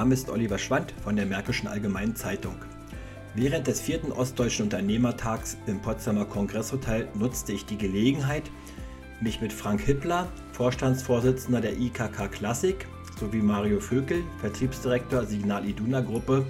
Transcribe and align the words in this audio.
Name 0.00 0.14
ist 0.14 0.30
Oliver 0.30 0.56
Schwand 0.56 0.94
von 1.04 1.14
der 1.14 1.26
Märkischen 1.26 1.68
Allgemeinen 1.68 2.16
Zeitung. 2.16 2.54
Während 3.34 3.66
des 3.66 3.82
vierten 3.82 4.12
Ostdeutschen 4.12 4.64
Unternehmertags 4.64 5.58
im 5.66 5.78
Potsdamer 5.82 6.24
Kongresshotel 6.24 7.06
nutzte 7.12 7.52
ich 7.52 7.66
die 7.66 7.76
Gelegenheit, 7.76 8.44
mich 9.20 9.42
mit 9.42 9.52
Frank 9.52 9.82
Hippler, 9.82 10.26
Vorstandsvorsitzender 10.52 11.60
der 11.60 11.78
IKK 11.78 12.28
Klassik, 12.30 12.86
sowie 13.18 13.42
Mario 13.42 13.78
Vökel, 13.78 14.22
Vertriebsdirektor 14.40 15.26
Signal 15.26 15.68
Iduna 15.68 16.00
Gruppe, 16.00 16.46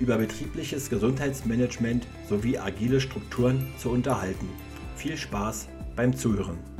über 0.00 0.18
betriebliches 0.18 0.90
Gesundheitsmanagement 0.90 2.04
sowie 2.28 2.58
agile 2.58 3.00
Strukturen 3.00 3.72
zu 3.78 3.90
unterhalten. 3.90 4.48
Viel 4.96 5.16
Spaß 5.16 5.68
beim 5.94 6.16
Zuhören. 6.16 6.71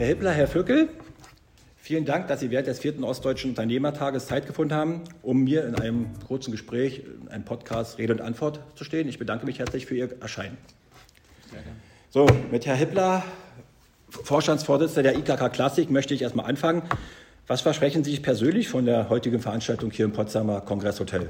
Herr 0.00 0.06
Hippler, 0.06 0.32
Herr 0.32 0.48
Vöckel, 0.48 0.88
vielen 1.76 2.06
Dank, 2.06 2.26
dass 2.28 2.40
Sie 2.40 2.50
während 2.50 2.66
des 2.66 2.78
vierten 2.78 3.04
Ostdeutschen 3.04 3.50
Unternehmertages 3.50 4.28
Zeit 4.28 4.46
gefunden 4.46 4.72
haben, 4.72 5.02
um 5.20 5.44
mir 5.44 5.66
in 5.66 5.74
einem 5.74 6.06
kurzen 6.26 6.52
Gespräch, 6.52 7.02
in 7.20 7.28
einem 7.28 7.44
Podcast 7.44 7.98
Rede 7.98 8.14
und 8.14 8.22
Antwort 8.22 8.60
zu 8.76 8.84
stehen. 8.84 9.10
Ich 9.10 9.18
bedanke 9.18 9.44
mich 9.44 9.58
herzlich 9.58 9.84
für 9.84 9.94
Ihr 9.94 10.08
Erscheinen. 10.22 10.56
So, 12.08 12.26
mit 12.50 12.64
Herrn 12.64 12.78
Hippler, 12.78 13.24
Vorstandsvorsitzender 14.08 15.02
der 15.02 15.18
IKK 15.18 15.52
Klassik, 15.52 15.90
möchte 15.90 16.14
ich 16.14 16.22
erstmal 16.22 16.46
anfangen. 16.46 16.80
Was 17.46 17.60
versprechen 17.60 18.02
Sie 18.02 18.12
sich 18.12 18.22
persönlich 18.22 18.70
von 18.70 18.86
der 18.86 19.10
heutigen 19.10 19.40
Veranstaltung 19.40 19.90
hier 19.90 20.06
im 20.06 20.12
Potsdamer 20.12 20.62
Kongresshotel? 20.62 21.28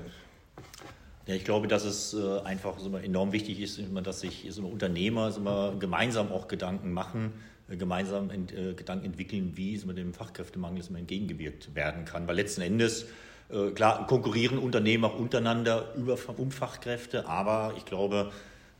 Ja, 1.26 1.34
ich 1.34 1.44
glaube, 1.44 1.66
dass 1.66 1.84
es 1.84 2.14
äh, 2.14 2.38
einfach 2.44 2.76
enorm 3.02 3.32
wichtig 3.32 3.60
ist, 3.60 3.80
dass 4.04 4.20
sich 4.20 4.48
Unternehmer 4.62 5.74
gemeinsam 5.80 6.30
auch 6.30 6.46
Gedanken 6.46 6.92
machen 6.92 7.32
gemeinsam 7.76 8.30
ent, 8.30 8.52
äh, 8.52 8.74
Gedanken 8.74 9.06
entwickeln, 9.06 9.52
wie 9.56 9.74
es 9.74 9.84
mit 9.84 9.96
dem 9.98 10.14
Fachkräftemangel 10.14 10.82
entgegengewirkt 10.96 11.74
werden 11.74 12.04
kann. 12.04 12.26
Weil 12.26 12.36
letzten 12.36 12.62
Endes, 12.62 13.06
äh, 13.50 13.70
klar, 13.70 14.06
konkurrieren 14.06 14.58
Unternehmen 14.58 15.04
auch 15.04 15.18
untereinander 15.18 15.94
über, 15.96 16.18
um 16.36 16.50
Fachkräfte, 16.50 17.26
aber 17.26 17.74
ich 17.76 17.84
glaube, 17.84 18.30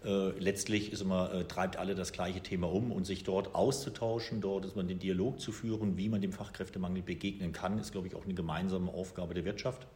äh, 0.05 0.31
letztlich 0.39 0.93
ist 0.93 1.03
immer, 1.03 1.33
äh, 1.33 1.45
treibt 1.45 1.77
alle 1.77 1.95
das 1.95 2.13
gleiche 2.13 2.41
Thema 2.41 2.73
um 2.73 2.91
und 2.91 3.05
sich 3.05 3.23
dort 3.23 3.55
auszutauschen, 3.55 4.41
dort 4.41 4.65
ist 4.65 4.77
man 4.77 4.89
den 4.89 4.99
Dialog 4.99 5.41
zu 5.41 5.53
führen, 5.53 5.99
wie 5.99 6.09
man 6.09 6.23
dem 6.23 6.33
Fachkräftemangel 6.33 7.03
begegnen 7.03 7.53
kann, 7.53 7.79
ist, 7.79 7.93
glaube 7.93 8.07
ich, 8.07 8.15
auch 8.15 8.25
eine 8.25 8.35
gemeinsame 8.35 8.93
Aufgabe 8.93 9.35
der 9.35 9.45
Wirtschaft 9.45 9.87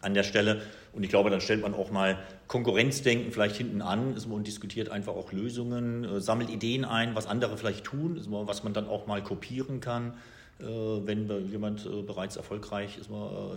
an 0.00 0.14
der 0.14 0.22
Stelle. 0.22 0.62
Und 0.92 1.02
ich 1.02 1.10
glaube, 1.10 1.30
dann 1.30 1.40
stellt 1.40 1.62
man 1.62 1.74
auch 1.74 1.90
mal 1.90 2.18
Konkurrenzdenken 2.46 3.30
vielleicht 3.30 3.56
hinten 3.56 3.82
an 3.82 4.16
und 4.16 4.46
diskutiert 4.46 4.88
einfach 4.88 5.14
auch 5.14 5.32
Lösungen, 5.32 6.04
äh, 6.04 6.20
sammelt 6.20 6.50
Ideen 6.50 6.84
ein, 6.84 7.14
was 7.14 7.26
andere 7.26 7.56
vielleicht 7.56 7.84
tun, 7.84 8.20
was 8.28 8.64
man 8.64 8.72
dann 8.72 8.88
auch 8.88 9.06
mal 9.06 9.22
kopieren 9.22 9.80
kann, 9.80 10.14
äh, 10.60 10.64
wenn 10.64 11.28
jemand 11.50 11.86
äh, 11.86 12.02
bereits 12.02 12.36
erfolgreich 12.36 12.98
ist, 12.98 13.10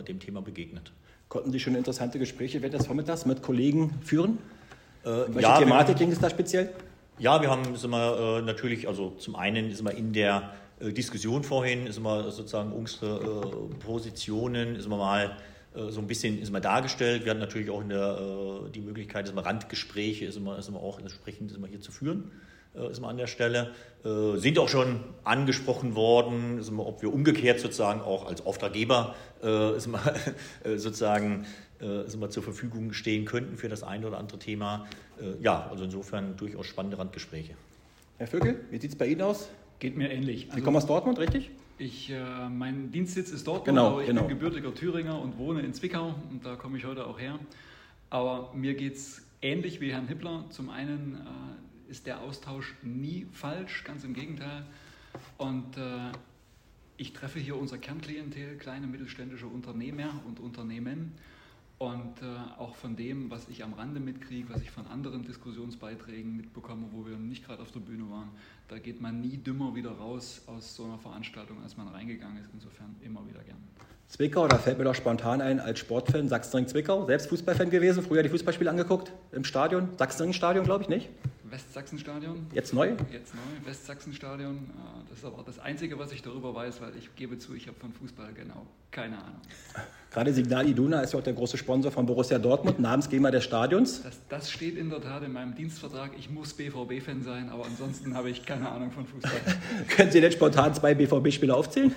dem 0.07 0.19
Thema 0.19 0.41
begegnet. 0.41 0.91
Konnten 1.29 1.51
Sie 1.51 1.59
schon 1.59 1.75
interessante 1.75 2.19
Gespräche 2.19 2.61
während 2.61 2.73
des 2.73 2.87
Vormittags 2.87 3.25
mit 3.25 3.41
Kollegen 3.41 3.93
führen? 4.03 4.37
Welche 5.03 5.41
ja, 5.41 5.57
Thematik 5.57 5.97
ging 5.97 6.11
es 6.11 6.19
da 6.19 6.29
speziell? 6.29 6.69
Ja, 7.17 7.41
wir 7.41 7.49
haben 7.49 7.75
sind 7.75 7.89
wir, 7.89 8.41
natürlich, 8.45 8.87
also 8.87 9.11
zum 9.17 9.35
einen 9.35 9.73
sind 9.73 9.85
wir 9.85 9.95
in 9.95 10.11
der 10.13 10.51
Diskussion 10.79 11.43
vorhin, 11.43 11.87
ist 11.87 11.97
immer 11.97 12.29
sozusagen 12.31 12.73
unsere 12.73 13.69
Positionen, 13.79 14.75
ist 14.75 14.85
immer 14.85 14.97
mal 14.97 15.37
so 15.73 16.01
ein 16.01 16.07
bisschen 16.07 16.41
ist 16.41 16.49
immer 16.49 16.59
dargestellt. 16.59 17.23
Wir 17.23 17.31
hatten 17.31 17.39
natürlich 17.39 17.69
auch 17.69 17.83
der, 17.83 18.67
äh, 18.67 18.69
die 18.71 18.81
Möglichkeit, 18.81 19.27
dass 19.27 19.33
man 19.33 19.43
Randgespräche 19.43 20.25
ist 20.25 20.35
immer, 20.35 20.57
ist 20.57 20.67
immer 20.67 20.81
auch 20.81 20.99
entsprechend 20.99 21.51
ist 21.51 21.57
immer 21.57 21.67
hier 21.67 21.79
zu 21.79 21.91
führen, 21.91 22.31
äh, 22.75 22.91
ist 22.91 22.97
immer 22.97 23.07
an 23.07 23.17
der 23.17 23.27
Stelle. 23.27 23.71
Sind 24.03 24.57
auch 24.57 24.67
schon 24.67 25.01
angesprochen 25.23 25.95
worden, 25.95 26.57
ist 26.57 26.69
immer, 26.69 26.87
ob 26.87 27.03
wir 27.03 27.13
umgekehrt 27.13 27.59
sozusagen 27.59 28.01
auch 28.01 28.25
als 28.25 28.43
Auftraggeber 28.43 29.13
ist 29.39 29.85
immer, 29.85 30.01
sozusagen 30.75 31.45
ist 31.79 32.15
immer 32.15 32.31
zur 32.31 32.41
Verfügung 32.41 32.93
stehen 32.93 33.25
könnten 33.25 33.57
für 33.57 33.69
das 33.69 33.83
eine 33.83 34.07
oder 34.07 34.17
andere 34.17 34.39
Thema. 34.39 34.87
Ja, 35.39 35.67
also 35.69 35.83
insofern 35.83 36.35
durchaus 36.35 36.65
spannende 36.65 36.97
Randgespräche. 36.97 37.53
Herr 38.17 38.25
Vögel, 38.25 38.61
wie 38.71 38.81
sieht 38.81 38.89
es 38.89 38.97
bei 38.97 39.05
Ihnen 39.05 39.21
aus? 39.21 39.49
Geht 39.77 39.95
mir 39.95 40.11
ähnlich. 40.11 40.45
Sie 40.45 40.51
also, 40.53 40.63
kommen 40.63 40.77
aus 40.77 40.87
Dortmund, 40.87 41.19
richtig? 41.19 41.51
Ich, 41.81 42.11
äh, 42.11 42.47
mein 42.47 42.91
Dienstsitz 42.91 43.31
ist 43.31 43.47
Dortmund, 43.47 43.65
genau, 43.65 43.87
aber 43.93 44.01
ich 44.01 44.07
genau. 44.07 44.21
bin 44.21 44.37
gebürtiger 44.37 44.71
Thüringer 44.71 45.19
und 45.19 45.39
wohne 45.39 45.61
in 45.61 45.73
Zwickau 45.73 46.13
und 46.29 46.45
da 46.45 46.55
komme 46.55 46.77
ich 46.77 46.85
heute 46.85 47.07
auch 47.07 47.19
her. 47.19 47.39
Aber 48.11 48.53
mir 48.53 48.75
geht 48.75 48.97
es 48.97 49.25
ähnlich 49.41 49.81
wie 49.81 49.91
Herrn 49.91 50.07
Hippler. 50.07 50.45
Zum 50.51 50.69
einen 50.69 51.15
äh, 51.15 51.91
ist 51.91 52.05
der 52.05 52.21
Austausch 52.21 52.75
nie 52.83 53.25
falsch, 53.31 53.83
ganz 53.83 54.03
im 54.03 54.13
Gegenteil. 54.13 54.63
Und 55.39 55.75
äh, 55.75 56.11
ich 56.97 57.13
treffe 57.13 57.39
hier 57.39 57.57
unser 57.57 57.79
Kernklientel, 57.79 58.57
kleine 58.57 58.85
mittelständische 58.85 59.47
Unternehmer 59.47 60.21
und 60.27 60.39
Unternehmen. 60.39 61.13
Und 61.81 62.21
äh, 62.21 62.61
auch 62.61 62.75
von 62.75 62.95
dem, 62.95 63.31
was 63.31 63.49
ich 63.49 63.63
am 63.63 63.73
Rande 63.73 63.99
mitkriege, 63.99 64.53
was 64.53 64.61
ich 64.61 64.69
von 64.69 64.85
anderen 64.85 65.25
Diskussionsbeiträgen 65.25 66.37
mitbekomme, 66.37 66.85
wo 66.91 67.07
wir 67.07 67.17
nicht 67.17 67.43
gerade 67.43 67.59
auf 67.59 67.71
der 67.71 67.79
Bühne 67.79 68.07
waren, 68.11 68.29
da 68.67 68.77
geht 68.77 69.01
man 69.01 69.19
nie 69.19 69.37
dümmer 69.37 69.73
wieder 69.73 69.89
raus 69.89 70.43
aus 70.45 70.75
so 70.75 70.83
einer 70.83 70.99
Veranstaltung, 70.99 71.57
als 71.63 71.77
man 71.77 71.87
reingegangen 71.87 72.37
ist. 72.37 72.51
Insofern 72.53 72.95
immer 73.01 73.27
wieder 73.27 73.41
gern. 73.43 73.57
Zwickau, 74.09 74.47
da 74.47 74.59
fällt 74.59 74.77
mir 74.77 74.83
doch 74.83 74.93
spontan 74.93 75.41
ein, 75.41 75.59
als 75.59 75.79
Sportfan, 75.79 76.29
Sachsenring-Zwickau, 76.29 77.07
selbst 77.07 77.29
Fußballfan 77.29 77.71
gewesen, 77.71 78.03
früher 78.03 78.21
die 78.21 78.29
Fußballspiele 78.29 78.69
angeguckt 78.69 79.11
im 79.31 79.43
Stadion, 79.43 79.89
Sachsenring-Stadion, 79.97 80.65
glaube 80.65 80.83
ich, 80.83 80.89
nicht? 80.89 81.09
Westsachsenstadion. 81.51 82.47
Jetzt 82.53 82.73
neu? 82.73 82.95
Jetzt 83.11 83.35
neu, 83.35 83.65
Westsachsenstadion. 83.65 84.55
Äh, 84.55 85.09
das 85.09 85.19
ist 85.19 85.25
aber 85.25 85.43
das 85.43 85.59
Einzige, 85.59 85.99
was 85.99 86.11
ich 86.11 86.21
darüber 86.21 86.55
weiß, 86.55 86.81
weil 86.81 86.95
ich 86.97 87.15
gebe 87.15 87.37
zu, 87.37 87.53
ich 87.53 87.67
habe 87.67 87.77
von 87.79 87.93
Fußball 87.93 88.33
genau 88.33 88.65
keine 88.91 89.17
Ahnung. 89.17 89.41
Gerade 90.11 90.33
Signal 90.33 90.67
Iduna 90.67 90.99
ist 91.01 91.13
ja 91.13 91.19
auch 91.19 91.23
der 91.23 91.33
große 91.33 91.57
Sponsor 91.57 91.91
von 91.91 92.05
Borussia 92.05 92.37
Dortmund, 92.37 92.79
Namensgeber 92.81 93.31
des 93.31 93.45
Stadions. 93.45 94.03
Das, 94.03 94.19
das 94.27 94.51
steht 94.51 94.77
in 94.77 94.89
der 94.89 95.01
Tat 95.01 95.23
in 95.23 95.31
meinem 95.31 95.55
Dienstvertrag. 95.55 96.11
Ich 96.19 96.29
muss 96.29 96.53
BVB-Fan 96.53 97.23
sein, 97.23 97.49
aber 97.49 97.65
ansonsten 97.65 98.13
habe 98.13 98.29
ich 98.29 98.45
keine 98.45 98.69
Ahnung 98.69 98.91
von 98.91 99.05
Fußball. 99.05 99.31
Können 99.87 100.11
Sie 100.11 100.19
denn 100.19 100.33
spontan 100.33 100.75
zwei 100.75 100.93
BVB-Spieler 100.93 101.55
aufzählen? 101.55 101.95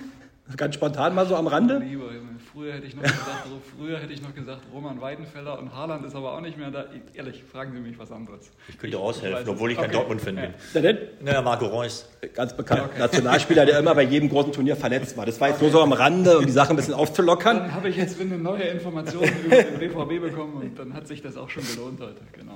Ganz 0.57 0.75
spontan 0.75 1.15
mal 1.15 1.25
so 1.25 1.35
am 1.35 1.47
Rande? 1.47 1.79
Lieber, 1.79 2.11
früher 2.53 2.73
hätte 2.73 2.85
ich 2.85 2.95
noch 2.95 3.01
gesagt, 3.01 3.47
früher 3.75 3.97
hätte 3.97 4.13
ich 4.13 4.21
noch 4.21 4.33
gesagt 4.35 4.61
Roman 4.71 5.01
Weidenfeller 5.01 5.57
und 5.57 5.75
Haaland 5.75 6.05
ist 6.05 6.15
aber 6.15 6.33
auch 6.33 6.41
nicht 6.41 6.55
mehr 6.55 6.69
da. 6.69 6.85
Ehrlich, 7.15 7.43
fragen 7.51 7.73
Sie 7.73 7.79
mich 7.79 7.97
was 7.97 8.11
anderes. 8.11 8.51
Ich 8.69 8.77
könnte 8.77 8.99
aushelfen, 8.99 9.49
obwohl 9.49 9.71
ich 9.71 9.77
kein 9.77 9.85
okay. 9.85 9.95
Dortmund-Fan 9.95 10.35
ja. 10.37 10.41
bin. 10.43 10.53
Na 10.75 10.81
denn? 10.81 10.97
Naja, 11.19 11.41
Marco 11.41 11.65
Reus. 11.65 12.07
Ganz 12.35 12.55
bekannt. 12.55 12.83
Okay. 12.85 12.99
Nationalspieler, 12.99 13.65
der 13.65 13.79
immer 13.79 13.95
bei 13.95 14.03
jedem 14.03 14.29
großen 14.29 14.53
Turnier 14.53 14.75
verletzt 14.75 15.17
war. 15.17 15.25
Das 15.25 15.41
war 15.41 15.47
jetzt 15.47 15.57
okay. 15.57 15.65
nur 15.65 15.71
so 15.71 15.81
am 15.81 15.93
Rande, 15.93 16.37
um 16.37 16.45
die 16.45 16.51
Sache 16.51 16.69
ein 16.69 16.75
bisschen 16.75 16.93
aufzulockern. 16.93 17.57
Dann 17.57 17.73
habe 17.73 17.89
ich 17.89 17.97
jetzt 17.97 18.21
eine 18.21 18.37
neue 18.37 18.63
Information 18.63 19.23
über 19.45 19.63
den 19.63 19.79
BVB 19.79 20.21
bekommen 20.21 20.61
und 20.61 20.77
dann 20.77 20.93
hat 20.93 21.07
sich 21.07 21.23
das 21.23 21.37
auch 21.37 21.49
schon 21.49 21.63
gelohnt 21.67 21.99
heute. 21.99 22.21
Genau. 22.33 22.53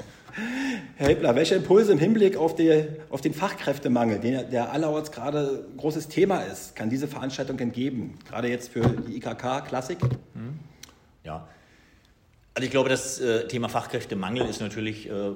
Herr 0.96 1.08
Hippler, 1.08 1.36
welche 1.36 1.56
Impulse 1.56 1.92
im 1.92 2.00
Hinblick 2.00 2.38
auf, 2.38 2.56
die, 2.56 2.86
auf 3.10 3.22
den 3.22 3.34
Fachkräftemangel, 3.34 4.20
den, 4.20 4.50
der 4.50 4.72
allerorts 4.72 5.12
gerade 5.12 5.66
großes 5.78 6.08
Thema 6.08 6.42
ist, 6.42 6.76
kann 6.76 6.90
diese 6.90 7.08
Veranstaltung 7.08 7.60
entgeben? 7.60 8.18
Gerade 8.28 8.50
jetzt 8.50 8.70
für 8.70 8.82
die 8.82 9.18
IKK 9.18 9.66
Klassik? 9.68 10.00
Hm. 10.02 10.60
Ja. 11.24 11.48
Also 12.54 12.66
ich 12.66 12.72
glaube, 12.72 12.90
das 12.90 13.20
äh, 13.20 13.48
Thema 13.48 13.70
Fachkräftemangel 13.70 14.48
ist 14.48 14.60
natürlich 14.60 15.10
äh, 15.10 15.32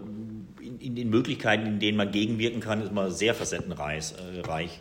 in, 0.80 0.96
den 0.96 1.10
Möglichkeiten, 1.10 1.66
in 1.66 1.80
denen 1.80 1.98
man 1.98 2.12
gegenwirken 2.12 2.60
kann, 2.60 2.82
ist 2.82 2.90
immer 2.90 3.12
sehr 3.12 3.34
facettenreich. 3.34 4.14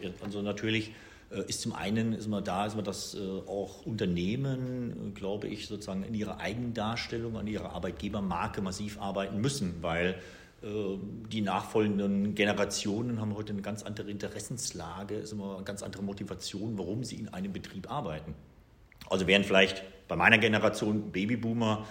Äh, 0.02 0.10
also 0.24 0.42
natürlich 0.42 0.92
ist 1.40 1.62
zum 1.62 1.72
einen 1.72 2.12
ist 2.12 2.28
man 2.28 2.44
da, 2.44 2.66
ist 2.66 2.76
man, 2.76 2.84
dass 2.84 3.14
äh, 3.14 3.18
auch 3.46 3.86
Unternehmen, 3.86 5.12
glaube 5.14 5.48
ich, 5.48 5.66
sozusagen 5.66 6.02
in 6.04 6.14
ihrer 6.14 6.40
Eigendarstellung, 6.40 7.36
an 7.36 7.46
ihrer 7.46 7.72
Arbeitgebermarke 7.72 8.60
massiv 8.60 9.00
arbeiten 9.00 9.40
müssen, 9.40 9.76
weil 9.82 10.16
äh, 10.62 10.66
die 11.30 11.40
nachfolgenden 11.40 12.34
Generationen 12.34 13.20
haben 13.20 13.34
heute 13.34 13.52
eine 13.52 13.62
ganz 13.62 13.82
andere 13.82 14.10
Interessenslage, 14.10 15.14
ist 15.16 15.32
immer 15.32 15.56
eine 15.56 15.64
ganz 15.64 15.82
andere 15.82 16.02
Motivation, 16.02 16.78
warum 16.78 17.04
sie 17.04 17.16
in 17.16 17.28
einem 17.28 17.52
Betrieb 17.52 17.90
arbeiten. 17.90 18.34
Also 19.08 19.26
während 19.26 19.46
vielleicht 19.46 19.82
bei 20.08 20.16
meiner 20.16 20.38
Generation 20.38 21.10
Babyboomer 21.12 21.86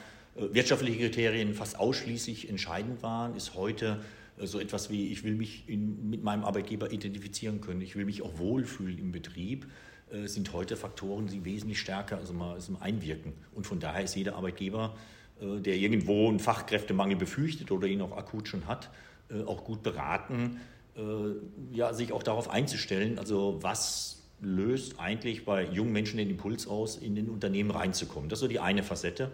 wirtschaftliche 0.51 0.99
Kriterien 0.99 1.53
fast 1.53 1.79
ausschließlich 1.79 2.49
entscheidend 2.49 3.03
waren, 3.03 3.35
ist 3.35 3.55
heute 3.55 4.01
so 4.37 4.59
etwas 4.59 4.89
wie, 4.89 5.11
ich 5.11 5.23
will 5.23 5.35
mich 5.35 5.67
in, 5.67 6.09
mit 6.09 6.23
meinem 6.23 6.43
Arbeitgeber 6.43 6.91
identifizieren 6.91 7.61
können, 7.61 7.81
ich 7.81 7.95
will 7.95 8.05
mich 8.05 8.21
auch 8.21 8.37
wohlfühlen 8.37 8.97
im 8.97 9.11
Betrieb, 9.11 9.67
äh, 10.11 10.27
sind 10.27 10.51
heute 10.53 10.75
Faktoren, 10.77 11.27
die 11.27 11.45
wesentlich 11.45 11.79
stärker 11.79 12.17
also 12.17 12.33
mal, 12.33 12.53
also 12.53 12.75
einwirken. 12.79 13.33
Und 13.53 13.67
von 13.67 13.79
daher 13.79 14.03
ist 14.03 14.15
jeder 14.15 14.35
Arbeitgeber, 14.35 14.95
äh, 15.41 15.59
der 15.59 15.75
irgendwo 15.75 16.27
einen 16.27 16.39
Fachkräftemangel 16.39 17.17
befürchtet 17.17 17.71
oder 17.71 17.87
ihn 17.87 18.01
auch 18.01 18.17
akut 18.17 18.47
schon 18.47 18.67
hat, 18.67 18.89
äh, 19.29 19.43
auch 19.43 19.63
gut 19.63 19.83
beraten, 19.83 20.59
äh, 20.95 21.75
ja, 21.75 21.93
sich 21.93 22.11
auch 22.11 22.23
darauf 22.23 22.49
einzustellen, 22.49 23.19
also 23.19 23.59
was 23.61 24.23
löst 24.41 24.99
eigentlich 24.99 25.45
bei 25.45 25.63
jungen 25.65 25.91
Menschen 25.91 26.17
den 26.17 26.29
Impuls 26.29 26.67
aus, 26.67 26.97
in 26.97 27.15
den 27.15 27.29
Unternehmen 27.29 27.71
reinzukommen. 27.71 28.27
Das 28.27 28.37
ist 28.37 28.41
so 28.41 28.47
die 28.47 28.59
eine 28.59 28.81
Facette. 28.81 29.31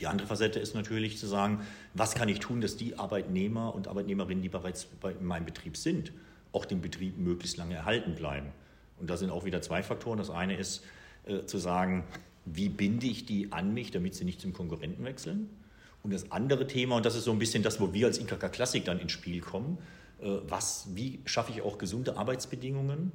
Die 0.00 0.06
andere 0.06 0.28
Facette 0.28 0.60
ist 0.60 0.74
natürlich 0.74 1.18
zu 1.18 1.26
sagen, 1.26 1.66
was 1.94 2.14
kann 2.14 2.28
ich 2.28 2.38
tun, 2.38 2.60
dass 2.60 2.76
die 2.76 2.98
Arbeitnehmer 2.98 3.74
und 3.74 3.88
Arbeitnehmerinnen, 3.88 4.42
die 4.42 4.48
bereits 4.48 4.86
in 5.18 5.26
meinem 5.26 5.44
Betrieb 5.44 5.76
sind, 5.76 6.12
auch 6.52 6.64
den 6.64 6.80
Betrieb 6.80 7.18
möglichst 7.18 7.56
lange 7.56 7.74
erhalten 7.74 8.14
bleiben. 8.14 8.48
Und 9.00 9.10
da 9.10 9.16
sind 9.16 9.30
auch 9.30 9.44
wieder 9.44 9.60
zwei 9.60 9.82
Faktoren. 9.82 10.18
Das 10.18 10.30
eine 10.30 10.56
ist 10.56 10.84
äh, 11.26 11.44
zu 11.44 11.58
sagen, 11.58 12.04
wie 12.44 12.68
binde 12.68 13.06
ich 13.06 13.26
die 13.26 13.52
an 13.52 13.74
mich, 13.74 13.90
damit 13.90 14.14
sie 14.14 14.24
nicht 14.24 14.40
zum 14.40 14.52
Konkurrenten 14.52 15.04
wechseln? 15.04 15.50
Und 16.02 16.12
das 16.12 16.30
andere 16.30 16.66
Thema, 16.66 16.96
und 16.96 17.06
das 17.06 17.16
ist 17.16 17.24
so 17.24 17.32
ein 17.32 17.38
bisschen 17.38 17.62
das, 17.62 17.80
wo 17.80 17.92
wir 17.92 18.06
als 18.06 18.18
IKK 18.18 18.50
Klassik 18.50 18.84
dann 18.84 18.98
ins 19.00 19.12
Spiel 19.12 19.40
kommen, 19.40 19.78
äh, 20.20 20.38
was, 20.48 20.88
wie 20.94 21.20
schaffe 21.24 21.52
ich 21.52 21.62
auch 21.62 21.76
gesunde 21.76 22.16
Arbeitsbedingungen, 22.16 23.12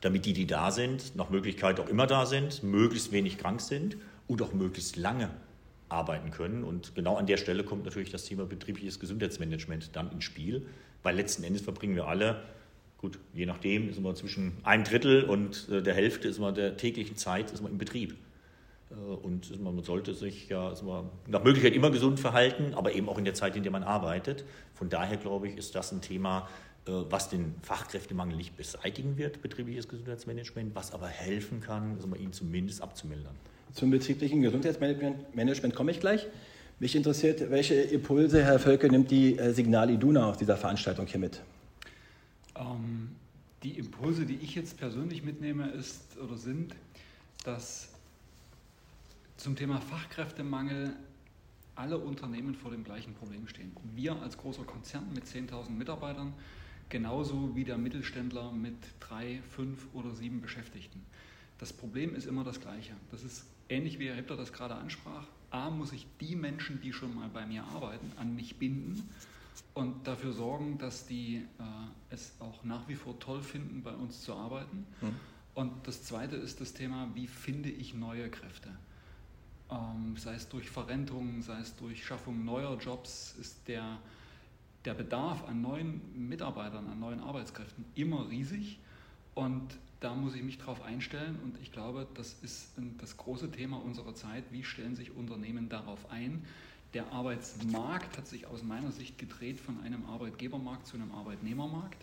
damit 0.00 0.26
die, 0.26 0.32
die 0.32 0.46
da 0.46 0.70
sind, 0.70 1.16
nach 1.16 1.30
Möglichkeit 1.30 1.80
auch 1.80 1.88
immer 1.88 2.06
da 2.06 2.24
sind, 2.24 2.62
möglichst 2.62 3.12
wenig 3.12 3.38
krank 3.38 3.60
sind 3.60 3.96
und 4.26 4.42
auch 4.42 4.52
möglichst 4.52 4.96
lange 4.96 5.30
arbeiten 5.88 6.30
können. 6.30 6.64
Und 6.64 6.94
genau 6.94 7.16
an 7.16 7.26
der 7.26 7.36
Stelle 7.36 7.64
kommt 7.64 7.84
natürlich 7.84 8.10
das 8.10 8.24
Thema 8.24 8.44
betriebliches 8.44 9.00
Gesundheitsmanagement 9.00 9.90
dann 9.94 10.10
ins 10.12 10.24
Spiel, 10.24 10.66
weil 11.02 11.16
letzten 11.16 11.44
Endes 11.44 11.62
verbringen 11.62 11.96
wir 11.96 12.06
alle, 12.06 12.42
gut, 12.98 13.18
je 13.34 13.46
nachdem, 13.46 13.90
ist 13.90 13.98
immer 13.98 14.14
zwischen 14.14 14.52
einem 14.62 14.84
Drittel 14.84 15.24
und 15.24 15.68
äh, 15.68 15.82
der 15.82 15.94
Hälfte 15.94 16.28
ist 16.28 16.38
immer 16.38 16.52
der 16.52 16.76
täglichen 16.76 17.16
Zeit 17.16 17.50
ist 17.52 17.60
immer 17.60 17.68
im 17.68 17.78
Betrieb. 17.78 18.14
Äh, 18.90 18.94
und 18.94 19.62
man 19.62 19.82
sollte 19.82 20.14
sich 20.14 20.48
ja 20.48 20.72
nach 21.26 21.44
Möglichkeit 21.44 21.74
immer 21.74 21.90
gesund 21.90 22.20
verhalten, 22.20 22.74
aber 22.74 22.94
eben 22.94 23.08
auch 23.08 23.18
in 23.18 23.24
der 23.24 23.34
Zeit, 23.34 23.56
in 23.56 23.62
der 23.62 23.72
man 23.72 23.82
arbeitet. 23.82 24.44
Von 24.74 24.88
daher 24.88 25.18
glaube 25.18 25.48
ich, 25.48 25.56
ist 25.56 25.74
das 25.74 25.92
ein 25.92 26.00
Thema, 26.00 26.48
äh, 26.86 26.92
was 27.10 27.28
den 27.28 27.54
Fachkräftemangel 27.62 28.36
nicht 28.36 28.56
beseitigen 28.56 29.16
wird, 29.16 29.42
betriebliches 29.42 29.88
Gesundheitsmanagement, 29.88 30.74
was 30.74 30.92
aber 30.92 31.08
helfen 31.08 31.60
kann, 31.60 31.98
ihn 32.18 32.32
zumindest 32.32 32.82
abzumildern. 32.82 33.34
Zum 33.74 33.90
betrieblichen 33.90 34.40
Gesundheitsmanagement 34.40 35.74
komme 35.74 35.90
ich 35.90 36.00
gleich. 36.00 36.26
Mich 36.78 36.94
interessiert, 36.94 37.50
welche 37.50 37.74
Impulse, 37.74 38.42
Herr 38.42 38.58
Völke, 38.58 38.88
nimmt 38.88 39.10
die 39.10 39.36
äh, 39.36 39.52
Signal 39.52 39.90
Iduna 39.90 40.30
aus 40.30 40.38
dieser 40.38 40.56
Veranstaltung 40.56 41.06
hier 41.06 41.20
mit? 41.20 41.42
Ähm, 42.56 43.10
die 43.64 43.78
Impulse, 43.78 44.26
die 44.26 44.36
ich 44.36 44.54
jetzt 44.54 44.78
persönlich 44.78 45.24
mitnehme, 45.24 45.68
ist 45.70 46.18
oder 46.18 46.36
sind, 46.36 46.74
dass 47.44 47.88
zum 49.36 49.56
Thema 49.56 49.80
Fachkräftemangel 49.80 50.92
alle 51.74 51.98
Unternehmen 51.98 52.54
vor 52.54 52.70
dem 52.70 52.84
gleichen 52.84 53.14
Problem 53.14 53.48
stehen. 53.48 53.72
Wir 53.94 54.14
als 54.22 54.38
großer 54.38 54.62
Konzern 54.62 55.04
mit 55.12 55.24
10.000 55.24 55.70
Mitarbeitern, 55.70 56.32
genauso 56.88 57.56
wie 57.56 57.64
der 57.64 57.76
Mittelständler 57.76 58.52
mit 58.52 58.76
drei, 59.00 59.40
fünf 59.50 59.86
oder 59.92 60.14
sieben 60.14 60.40
Beschäftigten. 60.40 61.02
Das 61.64 61.72
Problem 61.72 62.14
ist 62.14 62.26
immer 62.26 62.44
das 62.44 62.60
gleiche. 62.60 62.92
Das 63.10 63.22
ist 63.22 63.46
ähnlich 63.70 63.98
wie 63.98 64.08
Herr 64.08 64.16
Hippler 64.16 64.36
das 64.36 64.52
gerade 64.52 64.74
ansprach. 64.74 65.26
A, 65.48 65.70
muss 65.70 65.92
ich 65.92 66.06
die 66.20 66.36
Menschen, 66.36 66.78
die 66.82 66.92
schon 66.92 67.14
mal 67.14 67.30
bei 67.30 67.46
mir 67.46 67.64
arbeiten, 67.64 68.12
an 68.18 68.36
mich 68.36 68.56
binden 68.56 69.08
und 69.72 70.06
dafür 70.06 70.34
sorgen, 70.34 70.76
dass 70.76 71.06
die 71.06 71.36
äh, 71.36 71.62
es 72.10 72.34
auch 72.38 72.64
nach 72.64 72.86
wie 72.86 72.96
vor 72.96 73.18
toll 73.18 73.40
finden, 73.42 73.82
bei 73.82 73.94
uns 73.94 74.20
zu 74.20 74.34
arbeiten. 74.34 74.84
Mhm. 75.00 75.14
Und 75.54 75.72
das 75.86 76.04
Zweite 76.04 76.36
ist 76.36 76.60
das 76.60 76.74
Thema, 76.74 77.08
wie 77.14 77.26
finde 77.26 77.70
ich 77.70 77.94
neue 77.94 78.28
Kräfte? 78.28 78.68
ähm, 79.70 80.18
sei 80.18 80.34
es 80.34 80.46
durch 80.50 80.68
Verrentung, 80.68 81.40
sei 81.40 81.60
es 81.60 81.74
durch 81.76 82.04
Schaffung 82.04 82.44
neuer 82.44 82.76
Jobs, 82.78 83.36
ist 83.40 83.66
der, 83.68 83.96
der 84.84 84.92
Bedarf 84.92 85.42
an 85.48 85.62
neuen 85.62 86.28
Mitarbeitern, 86.28 86.88
an 86.88 87.00
neuen 87.00 87.20
Arbeitskräften 87.20 87.86
immer 87.94 88.28
riesig. 88.28 88.80
Und 89.34 89.78
da 90.04 90.14
muss 90.14 90.34
ich 90.34 90.42
mich 90.42 90.58
drauf 90.58 90.82
einstellen. 90.82 91.38
Und 91.42 91.56
ich 91.62 91.72
glaube, 91.72 92.06
das 92.14 92.36
ist 92.42 92.68
das 92.98 93.16
große 93.16 93.50
Thema 93.50 93.82
unserer 93.82 94.14
Zeit. 94.14 94.44
Wie 94.50 94.62
stellen 94.62 94.94
sich 94.96 95.16
Unternehmen 95.16 95.70
darauf 95.70 96.10
ein? 96.10 96.44
Der 96.92 97.10
Arbeitsmarkt 97.10 98.18
hat 98.18 98.28
sich 98.28 98.46
aus 98.46 98.62
meiner 98.62 98.92
Sicht 98.92 99.18
gedreht 99.18 99.58
von 99.58 99.80
einem 99.80 100.04
Arbeitgebermarkt 100.04 100.86
zu 100.86 100.96
einem 100.96 101.10
Arbeitnehmermarkt. 101.12 101.96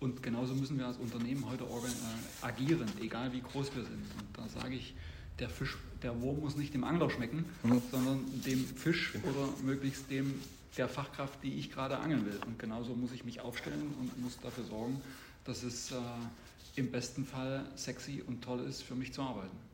Und 0.00 0.22
genauso 0.22 0.54
müssen 0.54 0.76
wir 0.76 0.86
als 0.86 0.96
Unternehmen 0.96 1.48
heute 1.48 1.64
äh, 1.64 2.44
agieren, 2.44 2.88
egal 3.00 3.32
wie 3.32 3.42
groß 3.42 3.76
wir 3.76 3.84
sind. 3.84 4.02
Und 4.18 4.28
da 4.36 4.48
sage 4.48 4.74
ich, 4.74 4.94
der 5.38 5.50
Fisch, 5.50 5.76
der 6.02 6.20
Wurm 6.20 6.40
muss 6.40 6.56
nicht 6.56 6.74
dem 6.74 6.82
Angler 6.82 7.10
schmecken, 7.10 7.44
mhm. 7.62 7.80
sondern 7.92 8.24
dem 8.44 8.64
Fisch 8.64 9.14
oder 9.22 9.48
möglichst 9.62 10.10
dem 10.10 10.34
der 10.76 10.88
Fachkraft, 10.88 11.42
die 11.42 11.54
ich 11.54 11.70
gerade 11.70 11.98
angeln 11.98 12.24
will. 12.26 12.38
Und 12.46 12.58
genauso 12.58 12.94
muss 12.94 13.12
ich 13.12 13.24
mich 13.24 13.40
aufstellen 13.40 13.94
und 13.98 14.20
muss 14.20 14.38
dafür 14.40 14.64
sorgen, 14.64 15.00
dass 15.44 15.62
es 15.62 15.92
äh, 15.92 15.96
im 16.76 16.90
besten 16.90 17.24
Fall 17.24 17.64
sexy 17.76 18.22
und 18.26 18.42
toll 18.42 18.60
ist, 18.60 18.82
für 18.82 18.94
mich 18.94 19.12
zu 19.12 19.22
arbeiten. 19.22 19.69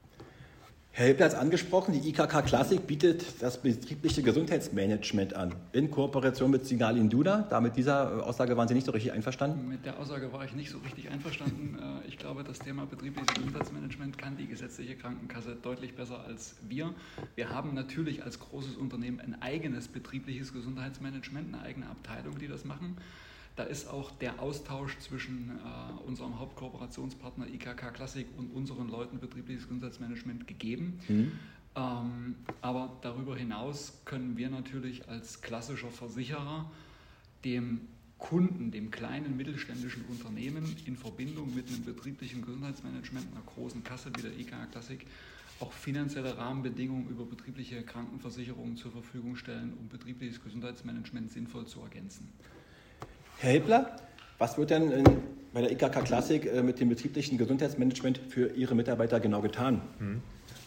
Herr 0.98 1.08
Hippler 1.08 1.26
hat 1.26 1.32
es 1.32 1.38
angesprochen, 1.38 1.92
die 1.92 2.08
IKK 2.08 2.40
Classic 2.46 2.86
bietet 2.86 3.42
das 3.42 3.60
betriebliche 3.60 4.22
Gesundheitsmanagement 4.22 5.34
an, 5.34 5.54
in 5.72 5.90
Kooperation 5.90 6.50
mit 6.50 6.64
Signal 6.64 6.96
Induna. 6.96 7.46
Da 7.50 7.60
mit 7.60 7.76
dieser 7.76 8.26
Aussage 8.26 8.56
waren 8.56 8.66
Sie 8.66 8.72
nicht 8.72 8.86
so 8.86 8.92
richtig 8.92 9.12
einverstanden? 9.12 9.68
Mit 9.68 9.84
der 9.84 9.98
Aussage 9.98 10.32
war 10.32 10.46
ich 10.46 10.54
nicht 10.54 10.70
so 10.70 10.78
richtig 10.78 11.10
einverstanden. 11.10 11.78
Äh, 11.86 12.08
ich 12.08 12.16
glaube, 12.16 12.42
das 12.42 12.58
Thema 12.60 12.86
betriebliches 12.86 13.34
Gesundheitsmanagement 13.34 14.16
kann 14.16 14.38
die 14.38 14.46
gesetzliche 14.46 14.96
Krankenkasse 14.96 15.56
deutlich 15.60 15.94
besser 15.94 16.24
als 16.26 16.54
wir. 16.66 16.94
Wir 17.34 17.50
haben 17.50 17.74
natürlich 17.74 18.24
als 18.24 18.40
großes 18.40 18.76
Unternehmen 18.76 19.20
ein 19.20 19.42
eigenes 19.42 19.88
betriebliches 19.88 20.54
Gesundheitsmanagement, 20.54 21.54
eine 21.54 21.62
eigene 21.62 21.90
Abteilung, 21.90 22.38
die 22.38 22.48
das 22.48 22.64
machen. 22.64 22.96
Da 23.56 23.64
ist 23.64 23.88
auch 23.88 24.10
der 24.10 24.40
Austausch 24.40 24.98
zwischen 24.98 25.50
äh, 25.50 26.06
unserem 26.06 26.38
Hauptkooperationspartner 26.38 27.46
IKK 27.48 27.92
Classic 27.94 28.26
und 28.36 28.54
unseren 28.54 28.88
Leuten 28.88 29.18
betriebliches 29.18 29.64
Gesundheitsmanagement 29.64 30.46
gegeben. 30.46 31.00
Mhm. 31.08 31.32
Ähm, 31.74 32.36
aber 32.60 32.96
darüber 33.00 33.34
hinaus 33.34 33.94
können 34.04 34.36
wir 34.36 34.50
natürlich 34.50 35.08
als 35.08 35.40
klassischer 35.40 35.90
Versicherer 35.90 36.70
dem 37.44 37.80
Kunden, 38.18 38.70
dem 38.70 38.90
kleinen 38.90 39.36
mittelständischen 39.36 40.04
Unternehmen 40.06 40.76
in 40.86 40.96
Verbindung 40.96 41.54
mit 41.54 41.68
einem 41.68 41.84
betrieblichen 41.84 42.42
Gesundheitsmanagement, 42.42 43.26
einer 43.32 43.44
großen 43.44 43.84
Kasse 43.84 44.10
wie 44.16 44.22
der 44.22 44.38
IKK 44.38 44.70
Classic, 44.70 45.06
auch 45.60 45.72
finanzielle 45.72 46.36
Rahmenbedingungen 46.36 47.08
über 47.08 47.24
betriebliche 47.24 47.82
Krankenversicherungen 47.82 48.76
zur 48.76 48.92
Verfügung 48.92 49.36
stellen, 49.36 49.72
um 49.78 49.88
betriebliches 49.88 50.42
Gesundheitsmanagement 50.42 51.30
sinnvoll 51.30 51.66
zu 51.66 51.80
ergänzen. 51.80 52.28
Herr 53.38 53.52
Hippler, 53.52 53.96
was 54.38 54.56
wird 54.56 54.70
denn 54.70 54.90
in, 54.90 55.04
bei 55.52 55.60
der 55.60 55.72
IKK 55.72 56.04
Classic 56.04 56.44
äh, 56.46 56.62
mit 56.62 56.80
dem 56.80 56.88
betrieblichen 56.88 57.38
Gesundheitsmanagement 57.38 58.18
für 58.28 58.48
Ihre 58.54 58.74
Mitarbeiter 58.74 59.20
genau 59.20 59.42
getan? 59.42 59.82
Hm. 59.98 60.22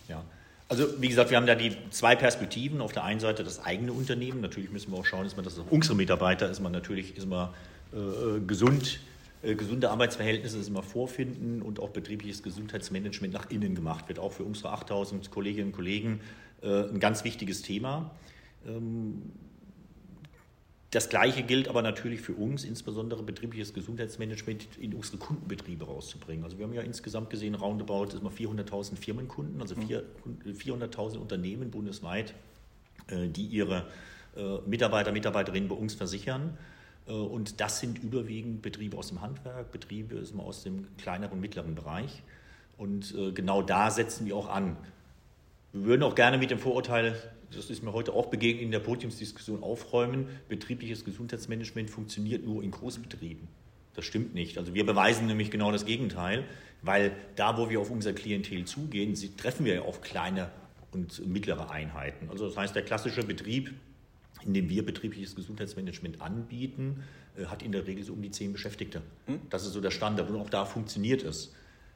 Ja. 0.07 0.23
Also 0.67 1.01
wie 1.01 1.09
gesagt, 1.09 1.31
wir 1.31 1.37
haben 1.37 1.47
da 1.47 1.55
die 1.55 1.75
zwei 1.89 2.15
Perspektiven. 2.15 2.79
Auf 2.79 2.91
der 2.91 3.03
einen 3.03 3.19
Seite 3.19 3.43
das 3.43 3.65
eigene 3.65 3.91
Unternehmen. 3.91 4.39
Natürlich 4.39 4.71
müssen 4.71 4.91
wir 4.91 4.99
auch 4.99 5.05
schauen, 5.05 5.23
dass 5.23 5.35
man 5.35 5.43
das 5.43 5.57
unsere 5.57 5.95
Mitarbeiter 5.95 6.49
ist 6.49 6.59
man 6.59 6.71
natürlich 6.71 7.17
ist 7.17 7.27
man 7.27 7.49
äh, 7.91 8.39
gesund, 8.45 8.99
äh, 9.41 9.55
gesunde 9.55 9.89
Arbeitsverhältnisse 9.89 10.59
ist 10.59 10.67
immer 10.67 10.83
vorfinden 10.83 11.63
und 11.63 11.79
auch 11.79 11.89
betriebliches 11.89 12.43
Gesundheitsmanagement 12.43 13.33
nach 13.33 13.49
innen 13.49 13.73
gemacht 13.73 14.07
wird. 14.09 14.19
Auch 14.19 14.31
für 14.31 14.43
unsere 14.43 14.71
8000 14.73 15.31
Kolleginnen 15.31 15.69
und 15.69 15.75
Kollegen 15.75 16.21
äh, 16.61 16.83
ein 16.83 16.99
ganz 16.99 17.23
wichtiges 17.23 17.63
Thema. 17.63 18.11
Ähm, 18.67 19.31
das 20.91 21.09
Gleiche 21.09 21.43
gilt 21.43 21.67
aber 21.67 21.83
natürlich 21.83 22.21
für 22.21 22.33
uns, 22.33 22.63
insbesondere 22.63 23.21
betriebliches 23.21 23.75
Gesundheitsmanagement 23.75 24.67
in 24.79 24.95
unsere 24.95 25.17
Kundenbetriebe 25.17 25.85
rauszubringen. 25.85 26.43
Also 26.43 26.57
wir 26.57 26.65
haben 26.65 26.73
ja 26.73 26.81
insgesamt 26.81 27.29
gesehen, 27.29 27.53
roundabout 27.53 28.05
ist 28.05 28.23
mal 28.23 28.31
400.000 28.31 28.95
Firmenkunden, 28.95 29.61
also 29.61 29.75
400.000 29.75 31.17
Unternehmen 31.17 31.69
bundesweit, 31.69 32.33
äh, 33.07 33.27
die 33.27 33.45
ihre 33.45 33.85
äh, 34.35 34.57
Mitarbeiter, 34.65 35.11
Mitarbeiterinnen 35.11 35.69
bei 35.69 35.75
uns 35.75 35.93
versichern. 35.93 36.57
Äh, 37.07 37.11
und 37.11 37.61
das 37.61 37.79
sind 37.79 38.01
überwiegend 38.01 38.63
Betriebe 38.63 38.97
aus 38.97 39.09
dem 39.09 39.21
Handwerk, 39.21 39.71
Betriebe 39.71 40.23
aus 40.39 40.63
dem 40.63 40.87
kleineren 40.97 41.39
mittleren 41.39 41.75
Bereich. 41.75 42.23
Und 42.77 43.13
genau 43.35 43.61
da 43.61 43.91
setzen 43.91 44.25
wir 44.25 44.37
auch 44.37 44.47
an. 44.47 44.77
Wir 45.73 45.85
würden 45.85 46.03
auch 46.03 46.15
gerne 46.15 46.37
mit 46.37 46.51
dem 46.51 46.59
Vorurteil 46.59 47.15
das 47.55 47.69
ist 47.69 47.83
mir 47.83 47.93
heute 47.93 48.13
auch 48.13 48.27
begegnet 48.27 48.63
in 48.63 48.71
der 48.71 48.79
Podiumsdiskussion, 48.79 49.63
aufräumen. 49.63 50.27
Betriebliches 50.47 51.03
Gesundheitsmanagement 51.03 51.89
funktioniert 51.89 52.45
nur 52.45 52.63
in 52.63 52.71
Großbetrieben. 52.71 53.47
Das 53.95 54.05
stimmt 54.05 54.33
nicht. 54.33 54.57
Also 54.57 54.73
wir 54.73 54.85
beweisen 54.85 55.27
nämlich 55.27 55.49
genau 55.49 55.71
das 55.71 55.85
Gegenteil, 55.85 56.45
weil 56.81 57.11
da, 57.35 57.57
wo 57.57 57.69
wir 57.69 57.79
auf 57.79 57.89
unser 57.89 58.13
Klientel 58.13 58.65
zugehen, 58.65 59.15
treffen 59.37 59.65
wir 59.65 59.75
ja 59.75 59.81
auf 59.81 60.01
kleine 60.01 60.51
und 60.91 61.25
mittlere 61.27 61.71
Einheiten. 61.71 62.29
Also 62.29 62.47
das 62.47 62.55
heißt, 62.55 62.75
der 62.75 62.83
klassische 62.83 63.23
Betrieb, 63.23 63.73
in 64.45 64.53
dem 64.53 64.69
wir 64.69 64.85
betriebliches 64.85 65.35
Gesundheitsmanagement 65.35 66.21
anbieten, 66.21 67.03
äh, 67.37 67.45
hat 67.45 67.63
in 67.63 67.71
der 67.71 67.85
Regel 67.85 68.03
so 68.03 68.13
um 68.13 68.21
die 68.21 68.31
zehn 68.31 68.53
Beschäftigte. 68.53 69.01
Hm? 69.25 69.41
Das 69.49 69.65
ist 69.65 69.73
so 69.73 69.81
der 69.81 69.91
Standard 69.91 70.29
und 70.29 70.39
auch 70.39 70.49
da 70.49 70.65
funktioniert 70.65 71.23
es. 71.23 71.53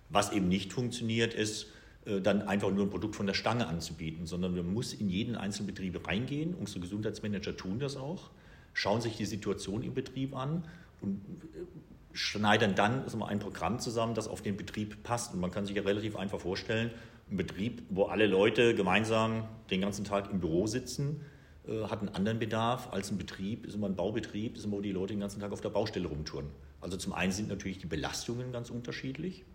Was 0.09 0.31
eben 0.31 0.47
nicht 0.47 0.73
funktioniert, 0.73 1.33
ist, 1.33 1.67
dann 2.05 2.41
einfach 2.41 2.69
nur 2.71 2.85
ein 2.85 2.89
Produkt 2.89 3.15
von 3.15 3.27
der 3.27 3.33
Stange 3.33 3.67
anzubieten, 3.67 4.25
sondern 4.25 4.55
man 4.55 4.73
muss 4.73 4.93
in 4.93 5.09
jeden 5.09 5.35
einzelnen 5.35 5.67
Betrieb 5.67 6.05
reingehen. 6.05 6.53
Unsere 6.53 6.81
Gesundheitsmanager 6.81 7.55
tun 7.55 7.79
das 7.79 7.95
auch, 7.95 8.29
schauen 8.73 9.01
sich 9.01 9.15
die 9.15 9.25
Situation 9.25 9.83
im 9.83 9.93
Betrieb 9.93 10.35
an 10.35 10.65
und 11.01 11.21
äh, 11.53 11.65
schneidern 12.13 12.75
dann 12.75 13.05
ein 13.23 13.39
Programm 13.39 13.79
zusammen, 13.79 14.15
das 14.15 14.27
auf 14.27 14.41
den 14.41 14.57
Betrieb 14.57 15.03
passt. 15.03 15.33
Und 15.33 15.39
man 15.39 15.51
kann 15.51 15.65
sich 15.65 15.75
ja 15.75 15.81
relativ 15.83 16.15
einfach 16.15 16.39
vorstellen, 16.39 16.91
ein 17.31 17.37
Betrieb, 17.37 17.83
wo 17.89 18.05
alle 18.05 18.27
Leute 18.27 18.75
gemeinsam 18.75 19.47
den 19.69 19.81
ganzen 19.81 20.03
Tag 20.03 20.29
im 20.31 20.39
Büro 20.39 20.67
sitzen, 20.67 21.21
äh, 21.67 21.83
hat 21.83 21.99
einen 21.99 22.09
anderen 22.09 22.39
Bedarf 22.39 22.91
als 22.91 23.11
ein 23.11 23.17
Betrieb, 23.17 23.65
ist 23.65 23.75
immer 23.75 23.87
ein 23.87 23.95
Baubetrieb, 23.95 24.57
ist 24.57 24.65
immer, 24.65 24.77
wo 24.77 24.81
die 24.81 24.91
Leute 24.91 25.13
den 25.13 25.21
ganzen 25.21 25.39
Tag 25.39 25.51
auf 25.51 25.61
der 25.61 25.69
Baustelle 25.69 26.07
rumtouren. 26.07 26.47
Also 26.81 26.97
zum 26.97 27.13
einen 27.13 27.31
sind 27.31 27.47
natürlich 27.47 27.77
die 27.77 27.87
Belastungen 27.87 28.51
ganz 28.51 28.69
unterschiedlich 28.69 29.45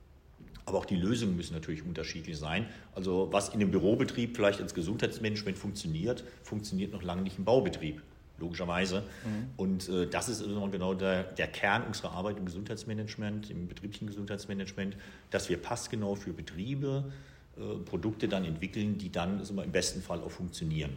Aber 0.68 0.78
auch 0.78 0.84
die 0.84 0.96
Lösungen 0.96 1.36
müssen 1.36 1.54
natürlich 1.54 1.84
unterschiedlich 1.84 2.38
sein. 2.38 2.66
Also 2.94 3.28
was 3.30 3.48
in 3.48 3.54
einem 3.54 3.70
Bürobetrieb 3.70 4.36
vielleicht 4.36 4.60
als 4.60 4.74
Gesundheitsmanagement 4.74 5.58
funktioniert, 5.58 6.24
funktioniert 6.42 6.92
noch 6.92 7.02
lange 7.02 7.22
nicht 7.22 7.38
im 7.38 7.44
Baubetrieb 7.44 8.02
logischerweise. 8.38 9.02
Mhm. 9.24 9.50
Und 9.56 9.88
äh, 9.88 10.06
das 10.06 10.28
ist 10.28 10.42
immer 10.42 10.68
genau 10.68 10.94
der, 10.94 11.24
der, 11.24 11.48
Kern 11.48 11.84
unserer 11.84 12.12
Arbeit 12.12 12.36
im 12.36 12.44
Gesundheitsmanagement, 12.44 13.50
im 13.50 13.66
betrieblichen 13.66 14.06
Gesundheitsmanagement, 14.06 14.96
dass 15.30 15.48
wir 15.48 15.56
passgenau 15.56 16.14
für 16.14 16.32
Betriebe 16.32 17.04
äh, 17.56 17.78
Produkte 17.84 18.28
dann 18.28 18.44
entwickeln, 18.44 18.98
die 18.98 19.10
dann 19.10 19.38
also 19.38 19.60
im 19.60 19.72
besten 19.72 20.02
Fall 20.02 20.20
auch 20.20 20.30
funktionieren. 20.30 20.92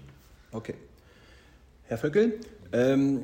Okay. 0.52 0.76
Herr 1.86 1.98
Vöckel, 1.98 2.40
ähm, 2.72 3.24